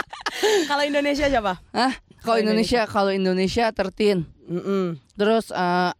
Kalau 0.68 0.82
Indonesia 0.82 1.26
siapa? 1.26 1.62
Hah? 1.70 1.92
Kalau 2.20 2.42
Indonesia, 2.42 2.82
kalau 2.84 3.10
Indonesia 3.10 3.70
tertin. 3.70 4.26
Mm-mm. 4.44 4.98
Terus 5.14 5.48
eh 5.50 5.92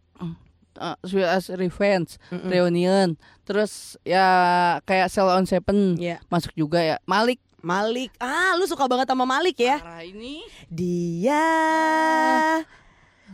eh, 0.77 0.97
Sweet 1.01 1.25
as 1.25 1.47
Revenge, 1.49 2.19
Mm-mm. 2.27 2.51
Reunion. 2.51 3.07
Terus 3.43 3.95
ya 4.03 4.27
kayak 4.83 5.07
Cell 5.07 5.31
on 5.31 5.47
Seven 5.47 5.95
Iya. 5.95 6.19
masuk 6.27 6.51
juga 6.53 6.83
ya. 6.83 6.99
Malik. 7.03 7.39
Malik. 7.57 8.11
Ah, 8.19 8.53
lu 8.53 8.63
suka 8.63 8.85
banget 8.85 9.07
sama 9.07 9.23
Malik 9.23 9.57
ya? 9.57 9.79
Parah 9.79 10.03
ini 10.03 10.45
Dia 10.67 11.43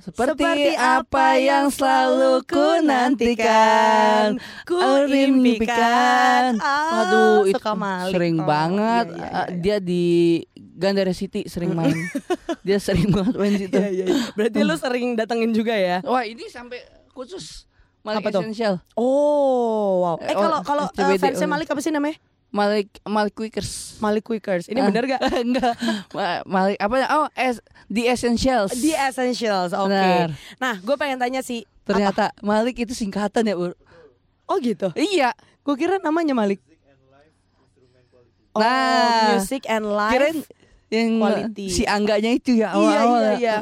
seperti, 0.03 0.43
Seperti 0.43 0.69
apa 0.75 1.27
yang 1.39 1.65
selalu 1.67 2.43
ku 2.43 2.67
nantikan. 2.83 4.35
Ku 4.63 4.75
Aku 4.75 5.07
impikan. 5.07 6.59
Ah, 6.59 7.07
Waduh, 7.07 7.47
itu 7.47 7.55
Malik. 7.73 8.11
sering 8.11 8.35
Oh, 8.37 8.45
banget. 8.45 9.05
iya, 9.09 9.17
iya, 9.17 9.31
Ah, 9.31 9.45
iya. 9.47 9.55
Dia 9.55 9.77
di 9.79 10.05
Gandara 10.75 11.15
City 11.15 11.47
sering 11.47 11.71
main. 11.71 11.95
dia 12.67 12.77
sering 12.77 13.09
banget 13.09 13.33
main 13.33 13.55
situ. 13.55 13.71
Iya, 13.73 13.89
iya, 13.89 14.05
iya. 14.05 14.15
Berarti 14.33 14.59
lu 14.59 14.75
sering 14.75 15.15
datengin 15.15 15.51
juga 15.51 15.71
ya? 15.71 16.03
Wah, 16.03 16.21
ini 16.21 16.45
sampai 16.45 16.83
khusus 17.09 17.63
Malik 18.03 18.19
Apa 18.19 18.35
tuh? 18.35 18.41
Essential. 18.43 18.83
Oh, 18.99 20.03
wow. 20.03 20.15
Eh 20.19 20.27
Eh, 20.27 20.35
oh, 20.35 20.41
kalau 20.41 20.59
kalau 20.61 20.83
SCBD, 20.91 21.23
fansnya 21.23 21.47
oh. 21.47 21.53
Malik 21.55 21.71
apa 21.71 21.79
sih 21.79 21.87
namanya? 21.87 22.19
Malik 22.53 23.01
Malik 23.03 23.33
Quickers. 23.33 23.97
Malik 23.97 24.21
Quickers. 24.23 24.69
Ini 24.69 24.77
Ah. 24.77 24.87
bener 24.87 25.09
gak? 25.09 25.21
Enggak. 25.35 25.73
Ma- 26.15 26.45
Malik 26.45 26.77
apa 26.77 26.95
ya? 26.95 27.07
Oh, 27.11 27.27
es, 27.33 27.57
The 27.87 28.07
Essentials. 28.07 28.69
The 28.71 28.93
Essentials. 28.95 29.73
Oke. 29.73 29.89
Benar. 29.89 30.29
Nah, 30.57 30.77
gue 30.77 30.95
pengen 30.95 31.17
tanya 31.17 31.41
sih. 31.41 31.65
Ternyata 31.81 32.29
Malik 32.39 32.77
itu 32.77 32.93
singkatan 32.93 33.43
ya, 33.43 33.57
Bu. 33.57 33.73
Oh 34.45 34.57
gitu. 34.57 34.93
Iya. 34.93 35.33
Gue 35.61 35.75
kira 35.75 35.97
namanya 35.97 36.31
Malik. 36.31 36.61
Oh, 38.53 38.61
Nah, 38.61 39.33
music 39.33 39.65
and 39.65 39.81
life. 39.83 40.13
Kirain 40.13 40.37
yang 40.87 41.17
quality. 41.17 41.67
si 41.67 41.83
Angganya 41.83 42.29
itu 42.29 42.53
ya 42.53 42.69
Iya, 42.69 42.77
awal-awal. 42.77 43.17
iya, 43.17 43.25
ya. 43.25 43.37
iya. 43.41 43.55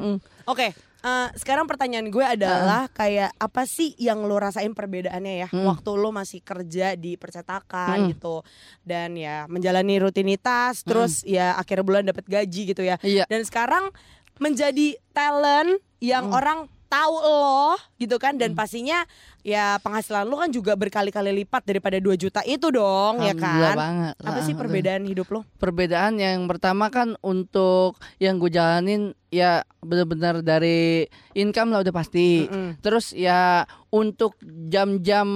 Oke, 0.44 0.68
eh, 1.02 1.28
sekarang 1.34 1.66
pertanyaan 1.66 2.08
gue 2.08 2.22
adalah 2.22 2.86
kayak 2.88 3.34
apa 3.36 3.66
sih 3.66 3.98
yang 3.98 4.22
lo 4.22 4.38
rasain 4.38 4.72
perbedaannya 4.72 5.34
ya 5.36 5.48
Hmm. 5.48 5.66
waktu 5.68 5.92
lo 5.94 6.10
masih 6.10 6.40
kerja 6.40 6.94
di 6.94 7.16
percetakan 7.16 7.98
Hmm. 7.98 8.10
gitu 8.10 8.46
dan 8.82 9.14
ya 9.14 9.46
menjalani 9.46 9.98
rutinitas 9.98 10.82
terus 10.82 11.22
ya 11.24 11.54
akhir 11.54 11.82
bulan 11.82 12.06
dapat 12.06 12.26
gaji 12.26 12.62
gitu 12.70 12.82
ya 12.82 13.02
Iya. 13.02 13.26
dan 13.26 13.42
sekarang 13.42 13.90
menjadi 14.38 14.98
talent 15.12 15.78
yang 16.00 16.30
Hmm. 16.30 16.38
orang 16.38 16.60
tahu 16.92 17.16
lo 17.24 17.80
gitu 17.96 18.20
kan. 18.20 18.36
Dan 18.36 18.52
pastinya 18.52 19.08
ya 19.48 19.80
penghasilan 19.80 20.28
lo 20.28 20.36
kan 20.36 20.52
juga 20.52 20.76
berkali-kali 20.76 21.32
lipat 21.42 21.64
daripada 21.64 21.98
2 22.04 22.20
juta 22.20 22.44
itu 22.44 22.68
dong 22.68 23.24
ya 23.24 23.34
kan? 23.34 23.74
banget. 23.74 24.16
apa 24.22 24.40
sih 24.44 24.54
perbedaan 24.54 25.08
hidup 25.08 25.32
lo 25.32 25.48
Perbedaan 25.58 26.20
yang 26.20 26.44
pertama 26.52 26.92
kan 26.92 27.16
untuk 27.24 27.96
yang 28.20 28.38
gue 28.38 28.52
jalanin 28.52 29.16
ya 29.32 29.64
benar-benar 29.80 30.44
dari 30.44 31.08
income 31.34 31.72
lah 31.72 31.82
udah 31.88 31.96
pasti. 31.96 32.46
Mm-mm. 32.46 32.84
Terus 32.84 33.16
ya 33.16 33.64
untuk 33.90 34.36
jam-jam 34.44 35.30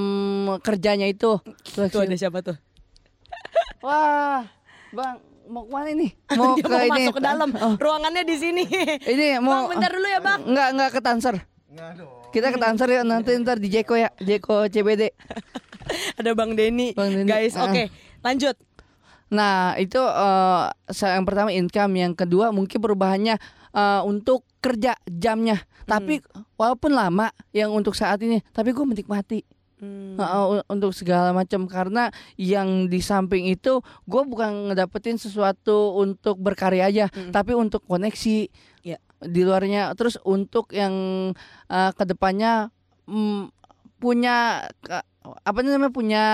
kerjanya 0.59 1.07
itu. 1.07 1.39
Tuh 1.71 2.03
ada 2.03 2.19
siapa 2.19 2.43
tuh? 2.43 2.59
Wah, 3.85 4.43
Bang, 4.91 5.21
mau 5.47 5.63
ke 5.63 5.71
mana 5.71 5.89
nih? 5.91 6.11
Mau 6.37 6.53
Dia 6.53 6.63
ke 6.63 6.69
mau 6.69 6.79
ini. 6.79 6.91
masuk 6.91 7.13
ke 7.13 7.23
dalam. 7.23 7.49
Oh, 7.53 7.73
Ruangannya 7.75 8.23
di 8.23 8.35
sini. 8.35 8.63
ini 9.13 9.37
mau 9.37 9.65
Bang, 9.65 9.77
bentar 9.77 9.91
dulu 9.91 10.07
ya, 10.07 10.19
Bang. 10.19 10.39
Enggak, 10.43 10.67
enggak 10.71 10.89
ke 10.91 10.99
Tanser. 10.99 11.35
Kita 12.29 12.47
ke 12.49 12.57
Tanser 12.57 12.89
ya 12.89 13.01
nanti 13.01 13.31
ntar 13.37 13.57
di 13.57 13.67
Jeko 13.67 13.93
ya, 13.93 14.09
Jeko 14.17 14.65
CBD. 14.65 15.11
Ada 16.19 16.31
Bang 16.33 16.53
Denny. 16.53 16.91
Bang 16.91 17.11
Denny. 17.11 17.25
Guys, 17.25 17.53
Ah. 17.53 17.67
oke. 17.67 17.87
Lanjut. 18.21 18.55
Nah, 19.27 19.73
itu 19.75 19.97
sa- 20.87 21.13
yang 21.13 21.23
pertama 21.23 21.49
income, 21.49 21.93
yang 21.95 22.13
kedua 22.13 22.49
mungkin 22.49 22.77
perubahannya 22.77 23.35
eh, 23.71 24.01
untuk 24.03 24.47
kerja 24.57 24.95
jamnya. 25.05 25.59
Tapi 25.83 26.23
Hmm. 26.23 26.47
walaupun 26.55 26.89
lama 26.89 27.27
yang 27.51 27.69
untuk 27.69 27.91
saat 27.91 28.17
ini, 28.19 28.39
tapi 28.49 28.71
gue 28.71 28.81
menikmati. 28.81 29.43
Hmm. 29.85 30.17
Heeh, 30.17 30.43
u- 30.49 30.67
untuk 30.67 30.91
segala 30.91 31.29
macam 31.29 31.67
karena 31.67 32.07
yang 32.35 32.87
di 32.87 32.99
samping 32.99 33.45
itu 33.45 33.79
gue 34.05 34.21
bukan 34.23 34.71
ngedapetin 34.71 35.15
sesuatu 35.15 35.93
untuk 35.93 36.39
berkarya 36.39 36.87
aja 36.87 37.05
Mm. 37.07 37.29
tapi 37.29 37.53
untuk 37.53 37.83
koneksi 37.83 38.47
Iya. 38.81 38.97
di 39.21 39.41
luarnya 39.43 39.91
terus 39.93 40.15
untuk 40.21 40.71
yang 40.71 40.93
uh, 41.67 41.91
ke 41.91 42.03
depannya 42.05 42.71
mm, 43.05 43.51
punya 43.97 44.65
apa 45.41 45.59
namanya 45.59 45.89
punya 45.89 46.25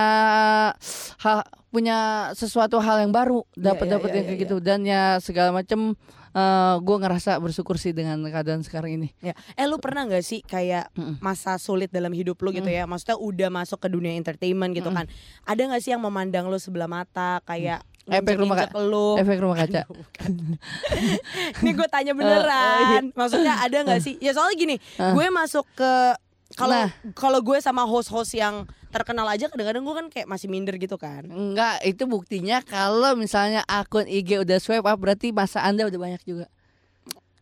hal 1.18 1.38
punya 1.72 1.98
sesuatu 2.32 2.76
hal 2.78 3.00
yang 3.00 3.10
baru 3.10 3.48
dapat 3.54 3.88
iya, 3.88 3.92
dapat 3.96 4.08
iya, 4.08 4.14
yang 4.14 4.24
iya, 4.24 4.30
kayak 4.30 4.42
gitu 4.44 4.56
dan 4.60 4.80
ya 4.84 5.02
segala 5.18 5.50
macam 5.50 5.96
uh, 6.32 6.76
gue 6.78 6.96
ngerasa 6.98 7.36
bersyukur 7.38 7.76
sih 7.76 7.90
dengan 7.90 8.20
keadaan 8.22 8.60
sekarang 8.60 8.96
ini 8.96 9.08
Ya. 9.18 9.32
Eh 9.54 9.64
lu 9.64 9.76
pernah 9.76 10.04
nggak 10.04 10.20
sih 10.20 10.40
kayak 10.40 10.88
masa 11.18 11.56
sulit 11.56 11.88
dalam 11.88 12.10
hidup 12.10 12.36
lu 12.38 12.50
gitu 12.50 12.66
ya? 12.66 12.84
Maksudnya 12.84 13.16
udah 13.16 13.48
masuk 13.48 13.78
ke 13.78 13.88
dunia 13.88 14.12
entertainment 14.12 14.72
gitu 14.72 14.88
kan? 14.88 15.06
Ada 15.42 15.62
nggak 15.66 15.80
sih 15.80 15.90
yang 15.90 16.00
memandang 16.00 16.46
lu 16.46 16.56
sebelah 16.56 16.86
mata 16.86 17.38
kayak 17.42 17.80
Efek 18.02 18.34
rumah 18.34 18.66
lu? 18.82 19.14
efek 19.14 19.38
rumah 19.38 19.54
kaca. 19.54 19.86
Ini 21.62 21.70
gue 21.70 21.88
tanya 21.88 22.12
beneran. 22.18 23.14
Maksudnya 23.14 23.62
ada 23.62 23.76
nggak 23.78 24.00
sih? 24.02 24.18
Ya 24.18 24.34
soalnya 24.34 24.56
gini, 24.58 24.76
gue 24.98 25.26
masuk 25.30 25.62
ke 25.72 26.18
kalau 26.52 26.74
Nah. 26.76 26.90
kalau 27.14 27.40
gue 27.40 27.62
sama 27.62 27.86
host-host 27.86 28.34
yang 28.34 28.66
terkenal 28.92 29.24
aja 29.26 29.48
kadang-kadang 29.48 29.82
gue 29.82 29.94
kan 29.96 30.06
kayak 30.12 30.28
masih 30.28 30.46
minder 30.46 30.76
gitu 30.76 31.00
kan. 31.00 31.24
Enggak, 31.24 31.80
itu 31.82 32.04
buktinya 32.04 32.60
kalau 32.60 33.16
misalnya 33.16 33.64
akun 33.64 34.04
IG 34.04 34.44
udah 34.44 34.60
swipe 34.60 34.84
up 34.84 35.00
berarti 35.00 35.32
masa 35.32 35.64
Anda 35.64 35.88
udah 35.88 35.96
banyak 35.96 36.22
juga. 36.22 36.46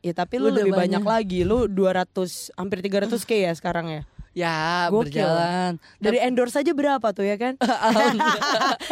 Ya 0.00 0.16
tapi 0.16 0.40
lu 0.40 0.48
Udah 0.48 0.64
lebih 0.64 0.72
banyak. 0.72 1.02
banyak. 1.02 1.04
lagi. 1.04 1.40
Lu 1.44 1.68
200 1.68 2.54
hampir 2.56 2.80
300 2.80 3.20
k 3.28 3.44
ya 3.44 3.52
sekarang 3.52 3.90
ya. 3.90 4.02
Ya, 4.30 4.86
Gokil. 4.88 5.10
berjalan. 5.18 5.72
Dari 5.98 6.18
endorse 6.20 6.54
aja 6.56 6.70
berapa 6.70 7.02
tuh 7.10 7.22
ya 7.22 7.34
kan? 7.34 7.58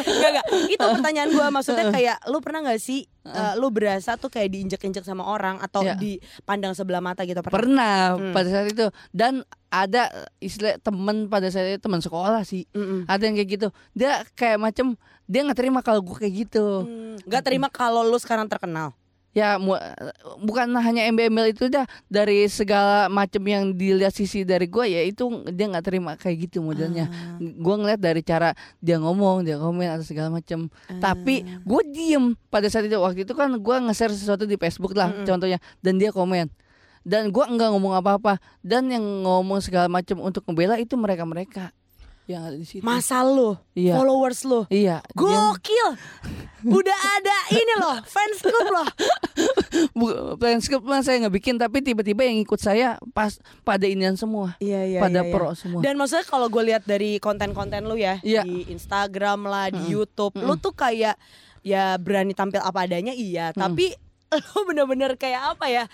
Enggak 0.00 0.30
enggak. 0.34 0.46
Itu 0.68 0.84
pertanyaan 0.90 1.30
gua 1.30 1.46
maksudnya 1.48 1.86
kayak 1.94 2.18
lu 2.26 2.38
pernah 2.38 2.60
nggak 2.60 2.76
sih 2.76 3.06
eh, 3.24 3.54
lu 3.54 3.68
berasa 3.68 4.14
tuh 4.14 4.28
kayak 4.28 4.50
diinjek-injek 4.50 5.02
sama 5.02 5.22
orang 5.24 5.60
atau 5.60 5.80
Ya. 5.80 5.94
dipandang 5.94 6.74
sebelah 6.74 6.98
mata 6.98 7.22
gitu 7.22 7.38
pernah? 7.38 7.54
Pernah 7.54 7.96
Hmm. 8.18 8.32
pada 8.32 8.48
saat 8.48 8.66
itu 8.68 8.86
dan 9.10 9.40
ada 9.68 10.10
istilah 10.38 10.74
temen 10.78 11.28
pada 11.28 11.46
saat 11.48 11.70
itu 11.70 11.80
teman 11.80 12.00
sekolah 12.00 12.42
sih. 12.42 12.66
Mm-mm. 12.70 13.04
Ada 13.04 13.22
yang 13.22 13.36
kayak 13.36 13.50
gitu. 13.52 13.68
Dia 13.92 14.26
kayak 14.32 14.58
macem 14.58 14.98
dia 15.24 15.44
nggak 15.44 15.54
terima 15.56 15.80
kalau 15.80 16.00
gue 16.00 16.16
kayak 16.16 16.34
gitu. 16.42 16.82
Hmm, 16.82 17.14
Nggak 17.22 17.42
terima 17.44 17.68
kalau 17.68 18.02
lu 18.02 18.16
sekarang 18.16 18.48
terkenal. 18.48 18.96
Ya 19.38 19.54
mu- 19.56 19.78
bukan 20.40 20.66
hanya 20.74 21.06
embel-embel 21.06 21.52
itu 21.52 21.68
dah 21.68 21.86
dari 22.06 22.50
segala 22.50 23.06
macam 23.06 23.38
yang 23.40 23.70
dilihat 23.70 24.10
sisi 24.10 24.42
dari 24.42 24.66
gue 24.66 24.82
ya 24.82 25.04
itu 25.04 25.22
dia 25.48 25.66
nggak 25.66 25.84
terima 25.84 26.12
kayak 26.14 26.50
gitu 26.50 26.58
modelnya. 26.58 27.06
Ah. 27.06 27.38
Gue 27.38 27.74
ngeliat 27.76 28.00
dari 28.00 28.18
cara 28.20 28.50
dia 28.78 28.98
ngomong, 28.98 29.46
dia 29.46 29.54
komen 29.54 29.86
atau 29.86 30.02
segala 30.02 30.34
macam. 30.34 30.66
Tapi 30.90 31.34
Ah. 31.40 31.62
gue 31.62 31.82
diem 31.88 32.24
pada 32.48 32.66
saat 32.66 32.84
itu 32.84 32.98
waktu 32.98 33.22
itu 33.22 33.32
kan 33.32 33.54
gue 33.54 33.76
nge-share 33.86 34.10
sesuatu 34.10 34.42
di 34.42 34.56
Facebook 34.56 34.92
lah 34.92 35.12
Mm-mm. 35.12 35.22
contohnya 35.24 35.58
dan 35.78 35.94
dia 35.96 36.10
komen 36.10 36.50
dan 37.06 37.30
gue 37.30 37.44
enggak 37.46 37.70
ngomong 37.72 37.94
apa-apa 37.94 38.36
dan 38.60 38.90
yang 38.90 39.00
ngomong 39.24 39.62
segala 39.62 39.86
macam 39.88 40.18
untuk 40.20 40.42
membela 40.44 40.76
itu 40.76 40.92
mereka-mereka 40.92 41.70
yang 42.28 42.44
ada 42.44 42.54
di 42.54 42.62
situ. 42.62 42.84
masa 42.84 43.24
lu, 43.24 43.56
Iya. 43.72 43.96
followers 43.96 44.44
lu. 44.44 44.68
Iya. 44.68 45.00
Gokil. 45.10 45.88
Udah 46.60 46.98
ada 47.16 47.36
ini 47.50 47.74
loh, 47.78 47.96
fans 48.04 48.38
club 48.38 48.68
loh. 48.68 48.88
plan 50.38 50.60
script 50.60 50.84
mah 50.84 51.00
saya 51.00 51.24
nggak 51.24 51.34
bikin 51.34 51.56
tapi 51.56 51.80
tiba-tiba 51.80 52.22
yang 52.22 52.36
ikut 52.36 52.58
saya 52.58 53.00
pas 53.10 53.32
pada 53.62 53.88
inian 53.88 54.12
semua. 54.12 54.58
Iya 54.58 54.84
iya 54.84 55.00
pada 55.00 55.22
iya, 55.22 55.24
iya. 55.24 55.32
pro 55.32 55.56
semua. 55.56 55.80
Dan 55.80 55.96
maksudnya 55.96 56.26
kalau 56.26 56.46
gue 56.46 56.62
lihat 56.62 56.84
dari 56.84 57.16
konten-konten 57.16 57.88
lu 57.88 57.96
ya 57.96 58.20
Iya. 58.20 58.44
di 58.44 58.68
Instagram 58.68 59.48
lah, 59.48 59.66
di 59.70 59.80
Mm-mm. 59.80 59.94
YouTube, 59.94 60.36
lu 60.36 60.52
Mm-mm. 60.52 60.60
tuh 60.60 60.74
kayak 60.74 61.16
ya 61.64 61.96
berani 61.96 62.32
tampil 62.32 62.60
apa 62.60 62.84
adanya 62.84 63.10
iya, 63.10 63.50
tapi 63.50 63.96
lu 64.52 64.60
bener-bener 64.66 65.16
kayak 65.16 65.56
apa 65.56 65.66
ya? 65.66 65.84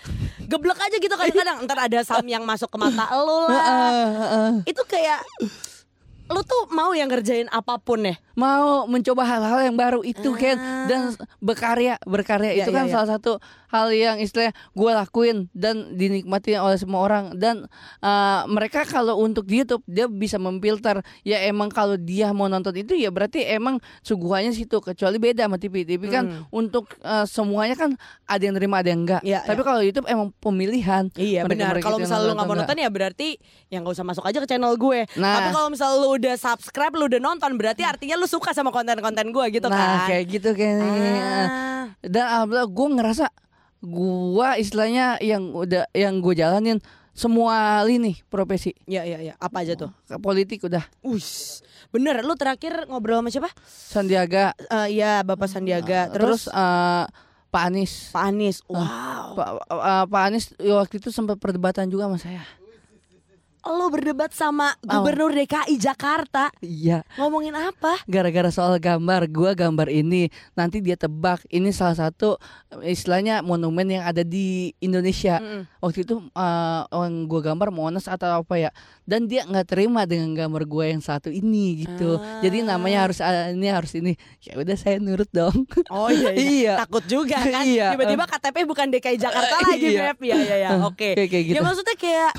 Geblek 0.41 0.77
aja 0.77 0.97
gitu 0.99 1.15
kadang-kadang. 1.15 1.61
Ntar 1.65 1.79
ada 1.87 1.99
sam 2.03 2.27
yang 2.27 2.43
masuk 2.43 2.67
ke 2.67 2.77
mata 2.77 3.07
lu 3.15 3.47
lah. 3.47 4.59
Itu 4.67 4.83
kayak 4.83 5.23
lu 6.29 6.41
tuh 6.41 6.69
mau 6.73 6.91
yang 6.97 7.09
ngerjain 7.11 7.49
apa 7.53 7.77
pun 7.77 8.09
ya. 8.09 8.15
Mau 8.35 8.83
mencoba 8.85 9.23
hal-hal 9.23 9.59
yang 9.63 9.75
baru 9.75 9.99
itu 10.01 10.31
kan 10.33 10.55
Ah. 10.55 10.85
dan 10.85 11.01
berkarya 11.39 11.95
berkarya 12.03 12.51
Iya, 12.51 12.63
itu 12.63 12.71
kan 12.71 12.83
iya, 12.83 12.89
iya. 12.89 12.95
salah 12.95 13.09
satu 13.09 13.31
hal 13.67 13.91
yang 13.91 14.17
istilahnya 14.17 14.51
gue 14.71 14.91
lakuin 14.93 15.37
dan 15.51 15.75
dinikmati 15.93 16.55
oleh 16.55 16.75
semua 16.75 17.01
orang 17.01 17.25
dan 17.33 17.67
uh, 17.99 18.43
mereka 18.45 18.83
kalau 18.83 19.17
untuk 19.17 19.43
di 19.43 19.59
YouTube 19.59 19.83
dia 19.85 20.05
bisa 20.05 20.35
memfilter 20.35 20.99
ya 21.21 21.43
emang 21.43 21.67
kalau 21.67 21.95
dia 21.95 22.31
mau 22.31 22.45
nonton 22.45 22.71
itu 22.73 22.93
ya 22.93 23.09
berarti 23.09 23.43
emang 23.45 23.77
suguhannya 24.01 24.51
situ 24.51 24.79
kecuali 24.79 25.15
beda 25.17 25.45
sama 25.45 25.55
TV 25.55 25.83
TV 25.83 26.07
kan 26.07 26.23
Hmm. 26.25 26.47
untuk 26.49 26.89
uh, 27.01 27.23
semuanya 27.23 27.75
kan 27.75 27.93
ada 28.23 28.41
yang 28.41 28.53
terima 28.53 28.79
ada 28.79 28.89
yang 28.89 29.01
enggak 29.01 29.21
Iya, 29.21 29.43
tapi 29.43 29.61
kalau 29.61 29.79
YouTube 29.79 30.05
emang 30.05 30.29
pemilihan 30.35 31.07
Iya 31.13 31.43
benar. 31.43 31.77
Kalau 31.77 31.97
misalnya 31.97 32.25
lu 32.25 32.33
nggak 32.33 32.47
mau 32.47 32.57
nonton 32.57 32.75
ya 32.75 32.89
berarti 32.89 33.37
yang 33.69 33.81
nggak 33.81 33.93
usah 33.93 34.03
masuk 34.03 34.21
aja 34.21 34.37
ke 34.37 34.47
channel 34.47 34.73
gue. 34.73 34.99
Nah. 35.15 35.33
Tapi 35.37 35.49
kalau 35.51 35.69
misalnya 35.69 35.97
lu 35.97 36.09
udah 36.11 36.35
subscribe, 36.35 36.91
lu 36.91 37.05
udah 37.05 37.17
nonton, 37.17 37.51
berarti 37.55 37.81
artinya 37.81 38.15
lu 38.15 38.24
suka 38.25 38.51
sama 38.51 38.69
konten-konten 38.69 39.29
gue 39.29 39.45
gitu 39.51 39.65
nah 39.65 40.03
kan. 40.03 40.09
kayak 40.09 40.25
gitu 40.27 40.49
kayaknya 40.51 40.85
Ah. 40.85 41.85
dan 42.01 42.25
alhamdulillah 42.27 42.67
gue 42.67 42.87
ngerasa 42.95 43.25
gua 43.79 44.55
istilahnya 44.55 45.17
yang 45.19 45.51
udah 45.51 45.85
yang 45.91 46.17
gue 46.17 46.33
jalanin 46.33 46.77
semua 47.11 47.79
lini 47.81 48.19
profesi 48.25 48.75
Iya 48.83 49.05
iya 49.05 49.19
iya. 49.21 49.33
Apa 49.37 49.61
aja 49.61 49.77
tuh? 49.77 49.87
Ke 50.03 50.17
politik 50.17 50.59
udah 50.61 50.83
Ush, 50.99 51.63
bener. 51.87 52.19
Lu 52.19 52.35
terakhir 52.35 52.83
ngobrol 52.85 53.17
sama 53.17 53.29
siapa? 53.29 53.49
Sandiaga 53.63 54.51
Iya 54.85 55.21
Bapak 55.21 55.47
Sandiaga. 55.47 56.11
terus, 56.11 56.49
Terus, 56.49 56.51
eh, 56.51 57.03
Pak 57.47 57.63
Anies 57.63 57.93
Pak 58.11 58.23
Anies. 58.25 58.57
Wow. 58.67 59.31
Pak 59.31 59.47
eh, 59.63 60.05
Pak 60.05 60.21
Anies 60.23 60.45
waktu 60.59 60.95
itu 60.97 61.07
sempat 61.09 61.39
perdebatan 61.39 61.87
juga 61.87 62.09
sama 62.09 62.19
saya 62.19 62.43
Lo 63.67 63.89
berdebat 63.89 64.29
sama 64.29 64.77
Oh. 64.83 65.01
Gubernur 65.01 65.29
DKI 65.31 65.75
Jakarta. 65.75 66.53
iya 66.59 67.01
Ngomongin 67.15 67.53
apa? 67.53 67.97
gara-gara 68.05 68.47
soal 68.47 68.77
gambar 68.77 69.25
gua 69.27 69.51
gambar 69.51 69.89
ini 69.89 70.27
nanti 70.53 70.79
dia 70.79 70.93
tebak 70.93 71.41
ini 71.49 71.69
salah 71.69 71.97
satu 71.97 72.37
istilahnya 72.79 73.41
monumen 73.41 73.89
yang 73.89 74.03
ada 74.03 74.21
di 74.21 74.45
Indonesia 74.79 75.37
Mm-mm. 75.37 75.65
waktu 75.79 76.03
itu 76.03 76.15
eh, 76.27 76.81
yang 76.85 77.25
gue 77.25 77.41
gambar 77.41 77.69
Monas 77.69 78.05
atau 78.05 78.39
apa 78.39 78.55
ya 78.55 78.69
dan 79.03 79.25
dia 79.25 79.41
nggak 79.43 79.65
terima 79.67 80.03
dengan 80.03 80.29
gambar 80.31 80.63
gue 80.63 80.85
yang 80.87 81.01
satu 81.01 81.27
ini 81.27 81.83
gitu 81.83 82.15
Ah. 82.15 82.39
jadi 82.39 82.61
namanya 82.63 83.03
harus 83.03 83.17
ah, 83.19 83.49
ini 83.49 83.67
harus 83.67 83.91
ini 83.93 84.13
ya 84.39 84.55
udah 84.55 84.75
saya 84.75 84.97
nurut 84.97 85.27
dong 85.29 85.65
Oh 85.87 86.07
iya, 86.07 86.31
iya. 86.31 86.45
Iya. 86.45 86.73
Takut 86.79 87.03
juga 87.05 87.37
kan. 87.37 87.63
Iya. 87.63 87.93
Tiba-tiba 87.93 88.25
KTP 88.27 88.57
bukan 88.63 88.87
DKI 88.89 89.17
Jakarta 89.17 89.55
lagi, 89.65 89.87
Iya. 89.87 90.01
Beb. 90.07 90.17
Iya 90.21 90.35
iya 90.37 90.55
iya. 90.57 90.69
Oke. 90.87 91.13
kayak 91.13 91.29
kayak 91.29 91.45
gitu 91.45 91.55
Ya 91.55 91.61
maksudnya 91.61 91.95
kayak 91.95 92.31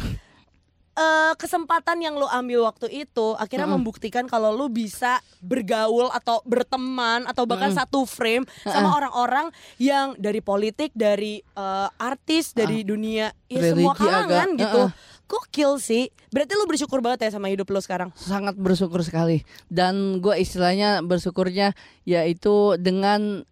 eh, 0.96 1.32
kesempatan 1.35 2.00
yang 2.00 2.14
lo 2.14 2.26
ambil 2.26 2.64
waktu 2.64 2.88
itu 2.98 3.32
akhirnya 3.35 3.64
Mm-mm. 3.64 3.78
membuktikan 3.78 4.24
kalau 4.24 4.50
lo 4.50 4.66
bisa 4.66 5.20
bergaul 5.40 6.09
atau 6.09 6.40
berteman 6.42 7.24
atau 7.24 7.44
bahkan 7.44 7.68
Mm-mm. 7.68 7.80
satu 7.82 8.02
frame 8.02 8.42
sama 8.64 8.96
orang-orang 8.96 9.46
yang 9.76 10.16
dari 10.16 10.40
politik, 10.40 10.90
dari 10.90 11.38
eh, 11.38 11.88
artis, 11.96 12.50
dari 12.50 12.82
dunia 12.82 13.28
ya 13.46 13.61
semua 13.62 13.92
Religi 13.92 14.00
kalangan 14.02 14.26
agak- 14.48 14.59
gitu. 14.59 14.82
uh-uh. 14.82 15.14
Gokil 15.26 15.72
sih. 15.76 16.04
Berarti 16.30 16.54
lo 16.54 16.64
bersyukur 16.64 17.02
banget 17.02 17.26
ya 17.26 17.35
sama 17.35 17.48
hidup 17.48 17.66
lo 17.66 17.78
sekarang. 17.78 18.14
sangat 18.14 18.54
bersyukur 18.54 19.02
sekali 19.02 19.42
dan 19.66 20.18
gue 20.18 20.35
istilahnya 20.37 21.02
bersyukurnya 21.02 21.74
yaitu 22.04 22.54
dengan 22.78 23.42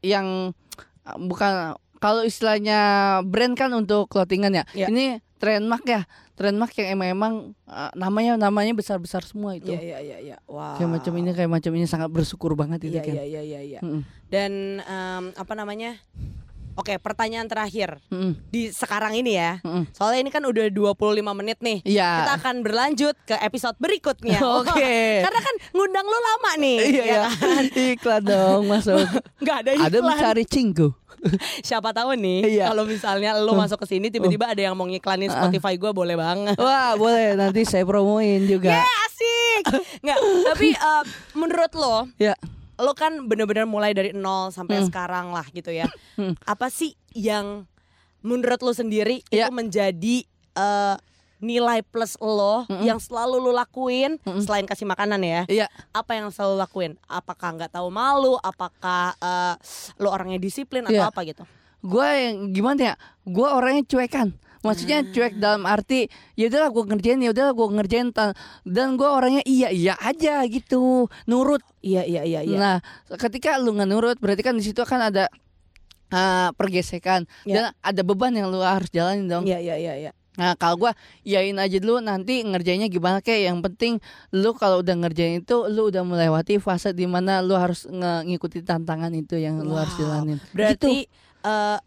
yang 0.00 0.54
ah, 1.02 1.18
bukan 1.18 1.74
kalau 1.96 2.22
istilahnya 2.22 2.78
brand 3.22 3.54
kan 3.54 3.72
untuk 3.72 4.06
clothingan 4.06 4.54
ya 4.54 4.64
Ya. 4.70 4.86
ini 4.86 5.18
trademark 5.36 5.82
ya 5.82 6.06
trademark 6.36 6.72
yang 6.76 6.88
emang 6.92 7.08
emang 7.10 7.32
ah, 7.64 7.88
namanya 7.96 8.36
namanya 8.36 8.76
besar 8.76 9.00
besar 9.00 9.24
semua 9.24 9.56
itu 9.56 9.72
Iya 9.72 9.80
iya 9.80 9.98
iya 9.98 10.18
iya. 10.20 10.36
Wow. 10.44 10.76
kayak 10.76 10.90
macam 10.92 11.12
ini 11.16 11.30
kayak 11.32 11.50
macam 11.50 11.72
ini 11.72 11.86
sangat 11.88 12.12
bersyukur 12.12 12.52
banget 12.52 12.84
itu 12.84 13.00
Iya 13.00 13.02
kan 13.02 13.14
iya 13.16 13.24
iya 13.24 13.42
iya 13.42 13.60
iya. 13.64 13.80
Mm-mm. 13.80 14.04
Dan 14.26 14.52
em, 14.80 15.24
apa 15.32 15.52
namanya? 15.54 15.96
Oke, 16.76 17.00
pertanyaan 17.00 17.48
terakhir 17.48 17.96
Mm-mm. 18.12 18.36
di 18.52 18.68
sekarang 18.68 19.16
ini 19.16 19.40
ya. 19.40 19.64
Mm-mm. 19.64 19.88
Soalnya 19.96 20.28
ini 20.28 20.28
kan 20.28 20.44
udah 20.44 20.68
25 20.68 20.92
menit 21.32 21.56
nih. 21.64 21.80
Iya. 21.88 22.10
Kita 22.20 22.32
akan 22.36 22.54
berlanjut 22.60 23.16
ke 23.24 23.32
episode 23.40 23.80
berikutnya. 23.80 24.36
Oke. 24.60 24.92
Karena 25.24 25.40
kan 25.40 25.54
ngundang 25.72 26.04
lu 26.04 26.18
lama 26.20 26.52
nih. 26.60 26.78
Iya 26.84 27.00
ya 27.00 27.16
ya. 27.16 27.24
kan? 27.32 27.64
Iklan 27.96 28.22
dong 28.28 28.62
masuk. 28.68 29.08
Nggak 29.40 29.56
ada 29.64 29.70
iklan. 29.72 29.88
Ada 29.88 29.98
mencari 30.04 30.44
cinggu. 30.44 30.88
Siapa 31.66 31.90
tahu 31.90 32.14
nih 32.14 32.40
Iya. 32.54 32.64
kalau 32.68 32.84
misalnya 32.84 33.36
lu 33.36 33.52
masuk 33.52 33.82
ke 33.82 33.86
sini 33.88 34.08
tiba-tiba 34.08 34.46
ada 34.46 34.60
yang 34.60 34.72
mau 34.72 34.84
ngiklanin 34.84 35.28
Spotify 35.28 35.74
gue 35.74 35.90
boleh 35.90 36.14
banget. 36.14 36.56
Wah 36.56 36.94
boleh 36.94 37.34
nanti 37.34 37.62
saya 37.62 37.82
promoin 37.82 38.44
juga. 38.44 38.76
Eh, 38.76 38.88
asik. 39.04 39.62
Nggak, 40.00 40.18
tapi 40.46 40.68
eh, 40.90 41.02
menurut 41.32 41.72
lo 41.74 41.96
Ya. 42.16 42.34
lo 42.76 42.92
kan 42.92 43.24
bener-bener 43.24 43.64
mulai 43.64 43.90
dari 43.90 44.12
nol 44.12 44.50
sampai 44.50 44.78
Hmm. 44.78 44.86
sekarang 44.86 45.26
lah 45.30 45.48
gitu 45.48 45.68
ya. 45.68 45.88
Hmm. 46.14 46.36
Apa 46.42 46.68
sih 46.68 46.92
yang 47.10 47.64
menurut 48.20 48.60
lo 48.60 48.70
sendiri 48.70 49.24
Ya. 49.26 49.46
itu 49.46 49.52
menjadi 49.52 50.16
eh, 50.52 50.96
nilai 51.38 51.84
plus 51.84 52.16
lo 52.18 52.64
Mm-mm. 52.64 52.84
yang 52.84 52.96
selalu 52.96 53.36
lo 53.38 53.52
lakuin 53.52 54.16
Mm-mm. 54.24 54.40
selain 54.42 54.64
kasih 54.64 54.88
makanan 54.88 55.20
ya? 55.20 55.42
Iya. 55.46 55.66
Apa 55.92 56.16
yang 56.16 56.32
selalu 56.32 56.56
lakuin? 56.60 56.92
Apakah 57.06 57.56
nggak 57.56 57.76
tahu 57.76 57.88
malu? 57.92 58.40
Apakah 58.40 59.12
eh, 59.18 59.54
lo 60.00 60.08
orangnya 60.10 60.40
disiplin 60.40 60.84
atau 60.84 60.96
Iya. 60.96 61.12
apa 61.12 61.20
gitu? 61.24 61.44
Gue 61.84 62.08
yang 62.08 62.50
gimana 62.50 62.80
ya? 62.80 62.94
Gue 63.22 63.46
orangnya 63.46 63.84
cuekan. 63.84 64.32
Maksudnya 64.64 65.06
Hmm. 65.06 65.12
cuek 65.14 65.34
dalam 65.38 65.62
arti 65.62 66.10
ya 66.34 66.50
udahlah 66.50 66.74
gue 66.74 66.84
ngerjain 66.90 67.22
ya 67.22 67.30
udahlah 67.30 67.54
gue 67.54 67.66
ngerjain 67.78 68.08
dan 68.66 68.88
gue 68.98 69.06
orangnya 69.06 69.42
iya 69.46 69.70
iya 69.70 69.94
aja 69.94 70.42
gitu 70.50 71.06
nurut. 71.30 71.62
Iya 71.86 72.02
iya 72.02 72.26
iya 72.26 72.40
iya. 72.42 72.58
Nah 72.58 72.76
ketika 73.14 73.54
lu 73.62 73.78
nggak 73.78 73.86
nurut 73.86 74.16
berarti 74.18 74.42
kan 74.42 74.58
di 74.58 74.66
situ 74.66 74.82
kan 74.82 74.98
ada 75.06 75.30
uh, 76.10 76.50
pergesekan 76.58 77.30
Ya. 77.46 77.54
dan 77.54 77.64
ada 77.78 78.02
beban 78.02 78.34
yang 78.34 78.50
lu 78.50 78.58
harus 78.58 78.90
jalanin 78.90 79.30
dong. 79.30 79.44
Iya 79.46 79.62
iya 79.62 79.76
iya 79.78 79.94
iya. 80.08 80.12
Nah 80.36 80.52
kalau 80.54 80.76
gua 80.78 80.92
iyain 81.22 81.56
aja 81.56 81.76
dulu 81.76 81.98
nanti 81.98 82.40
ngerjainnya 82.40 82.86
gimana 82.86 83.18
kayak 83.18 83.48
yang 83.48 83.58
penting 83.60 83.98
lu 84.30 84.52
kalau 84.52 84.78
udah 84.78 84.94
ngerjain 84.94 85.40
itu 85.40 85.66
lu 85.66 85.88
udah 85.88 86.00
melewati 86.00 86.56
fase 86.56 86.92
di 86.92 87.04
mana 87.04 87.40
lu 87.40 87.54
harus 87.54 87.88
ngikuti 87.88 88.60
tantangan 88.60 89.10
itu 89.10 89.34
yang 89.34 89.58
lu 89.58 89.72
harus 89.72 89.92
Wow. 89.94 90.00
jalanin. 90.02 90.38
Berarti 90.50 91.04
Gitu. 91.04 91.10
eh, 91.42 91.78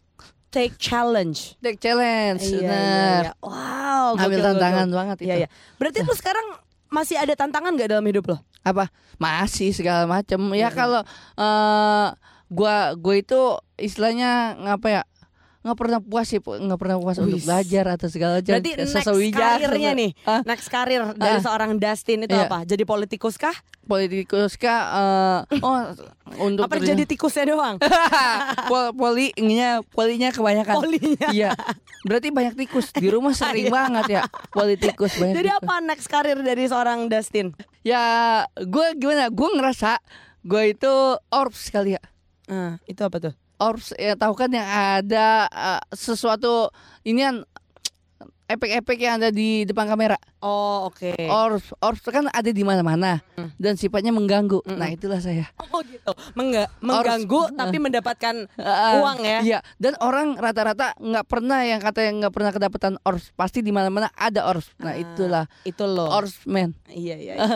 take 0.48 0.74
challenge. 0.76 1.54
Take 1.58 1.78
challenge, 1.78 2.42
Iya, 2.42 2.50
iya, 2.52 2.66
benar. 2.66 3.22
iya. 3.22 3.32
Wow, 3.38 4.08
Ngambil 4.14 4.34
gokil, 4.36 4.46
tantangan 4.50 4.82
gokil. 4.84 4.98
banget 4.98 5.16
itu. 5.16 5.26
Iya, 5.26 5.34
iya. 5.36 5.48
Berarti 5.76 5.98
lu 6.00 6.12
sekarang 6.12 6.46
masih 6.88 7.16
ada 7.16 7.34
tantangan 7.34 7.70
gak 7.74 7.86
dalam 7.88 8.02
hidup 8.02 8.24
lo? 8.26 8.36
Apa? 8.60 8.90
Masih 9.16 9.70
segala 9.70 10.04
macam. 10.04 10.50
Iya, 10.50 10.66
Ya 10.66 10.68
kalau 10.70 11.00
eh 11.36 12.08
gua 12.48 12.76
gua 12.94 13.14
itu 13.14 13.40
istilahnya 13.78 14.58
ngapa 14.58 14.86
ya? 14.90 15.02
Nggak 15.60 15.76
pernah 15.76 16.00
puas 16.00 16.24
sih, 16.24 16.40
nggak 16.40 16.76
pernah 16.76 16.96
puas 16.96 17.16
untuk 17.16 17.36
Wis. 17.36 17.44
belajar 17.44 17.84
atau 17.90 18.08
segala 18.08 18.40
macam. 18.40 18.56
Kayak 18.56 18.80
next 18.80 18.96
karirnya 19.30 19.60
sosok- 19.86 19.98
nih, 19.98 20.10
Hah? 20.22 20.40
next 20.42 20.66
karir 20.66 21.02
dari 21.14 21.36
Ah. 21.36 21.42
seorang 21.42 21.70
Dustin 21.76 22.18
itu 22.20 22.32
Iya. 22.32 22.46
apa? 22.46 22.58
Jadi 22.64 22.82
politikus 22.82 23.36
kah? 23.36 23.52
politikus 23.82 24.54
kah? 24.54 24.80
eh, 25.50 25.60
oh 25.60 25.78
untuk 26.46 26.64
Apa 26.64 26.78
jadi 26.78 27.04
tikusnya 27.04 27.44
doang? 27.46 27.76
Pol, 28.70 28.94
poli 28.94 29.34
ininya 29.34 29.82
polinya 29.84 30.30
kebanyakan. 30.30 30.78
Polinya. 30.78 31.28
Iya. 31.28 31.52
Berarti 32.02 32.30
banyak 32.30 32.54
tikus 32.56 32.88
di 32.90 33.06
rumah 33.06 33.32
sering 33.32 33.66
Iya. 33.66 33.74
banget 33.74 34.04
ya 34.08 34.22
politikus 34.48 35.12
banyak. 35.14 35.34
Jadi 35.34 35.50
tikus. 35.50 35.60
apa 35.60 35.74
next 35.82 36.06
karir 36.06 36.38
dari 36.38 36.64
seorang 36.64 37.04
Dustin? 37.06 37.52
Ya, 37.82 38.00
gue 38.56 38.86
gimana? 38.94 39.28
Gue 39.28 39.50
ngerasa 39.50 39.98
gue 40.40 40.62
itu 40.70 40.92
orbs 41.28 41.68
kali 41.68 41.94
ya. 41.94 42.02
Ah, 42.46 42.80
itu 42.84 43.00
apa 43.00 43.20
tuh? 43.20 43.34
Orbs 43.60 43.92
ya 44.00 44.16
tahu 44.16 44.32
kan 44.32 44.48
yang 44.50 44.64
ada 44.64 45.46
eh, 45.52 45.80
sesuatu 45.92 46.72
ini 47.04 47.20
kan 47.20 47.36
efek-efek 48.50 48.98
yang 48.98 49.14
ada 49.16 49.28
di 49.28 49.62
depan 49.62 49.86
kamera. 49.86 50.18
Oh, 50.38 50.86
oke. 50.86 51.14
Orbs, 51.20 51.76
orbs 51.78 52.02
kan 52.04 52.26
ada 52.26 52.48
di 52.48 52.60
mana-mana 52.60 53.20
Hmm. 53.32 53.52
dan 53.56 53.74
sifatnya 53.74 54.10
mengganggu. 54.10 54.60
Mm-mm. 54.60 54.74
Nah, 54.74 54.88
itulah 54.88 55.18
saya. 55.18 55.46
Oh, 55.62 55.80
gitu. 55.80 56.10
Mengga- 56.32 56.68
mengganggu 56.80 57.52
tapi 57.52 57.76
mendapatkan 57.78 58.34
Ah, 58.56 58.98
uang 58.98 59.18
ya. 59.20 59.38
Iya, 59.40 59.58
dan 59.76 59.94
orang 59.98 60.34
rata-rata 60.34 60.92
nggak 60.96 61.26
pernah 61.26 61.60
yang 61.62 61.78
katanya 61.78 62.10
nggak 62.20 62.32
pernah 62.32 62.50
kedapatan 62.50 62.94
orbs. 63.02 63.30
Pasti 63.32 63.60
di 63.60 63.70
mana-mana 63.70 64.10
ada 64.12 64.44
orbs. 64.46 64.72
Nah, 64.76 64.90
Ah, 64.90 64.96
itulah 64.96 65.44
Itu 65.62 65.84
loh. 65.84 66.10
orbsman. 66.10 66.74
Iya 66.86 67.16
iya. 67.16 67.34
iya. 67.38 67.46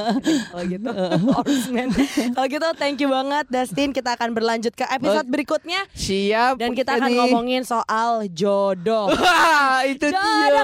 Kalau 0.47 0.65
gitu, 0.65 0.91
Orsman. 1.35 1.89
Kalau 2.31 2.47
gitu, 2.47 2.69
thank 2.75 2.99
you 2.99 3.09
banget 3.09 3.45
Dustin. 3.49 3.91
Kita 3.91 4.15
akan 4.15 4.31
berlanjut 4.31 4.71
ke 4.71 4.87
episode 4.87 5.27
berikutnya 5.27 5.83
Siap. 5.91 6.57
dan 6.57 6.73
kita 6.73 6.95
akan 6.95 7.11
ngomongin 7.11 7.63
soal 7.63 8.29
jodoh. 8.29 9.11
Wah, 9.15 9.83
itu 9.83 10.07
dia. 10.07 10.63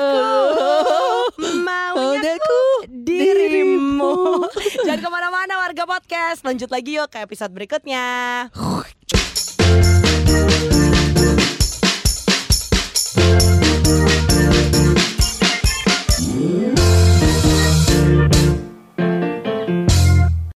Maunya 1.67 2.35
dirimu. 2.89 4.47
Jangan 4.87 5.01
ke 5.01 5.09
mana-mana 5.09 5.55
warga 5.61 5.85
podcast. 5.85 6.43
Lanjut 6.43 6.71
lagi 6.73 6.97
yuk 6.99 7.09
ke 7.13 7.23
episode 7.23 7.53
berikutnya. 7.53 8.49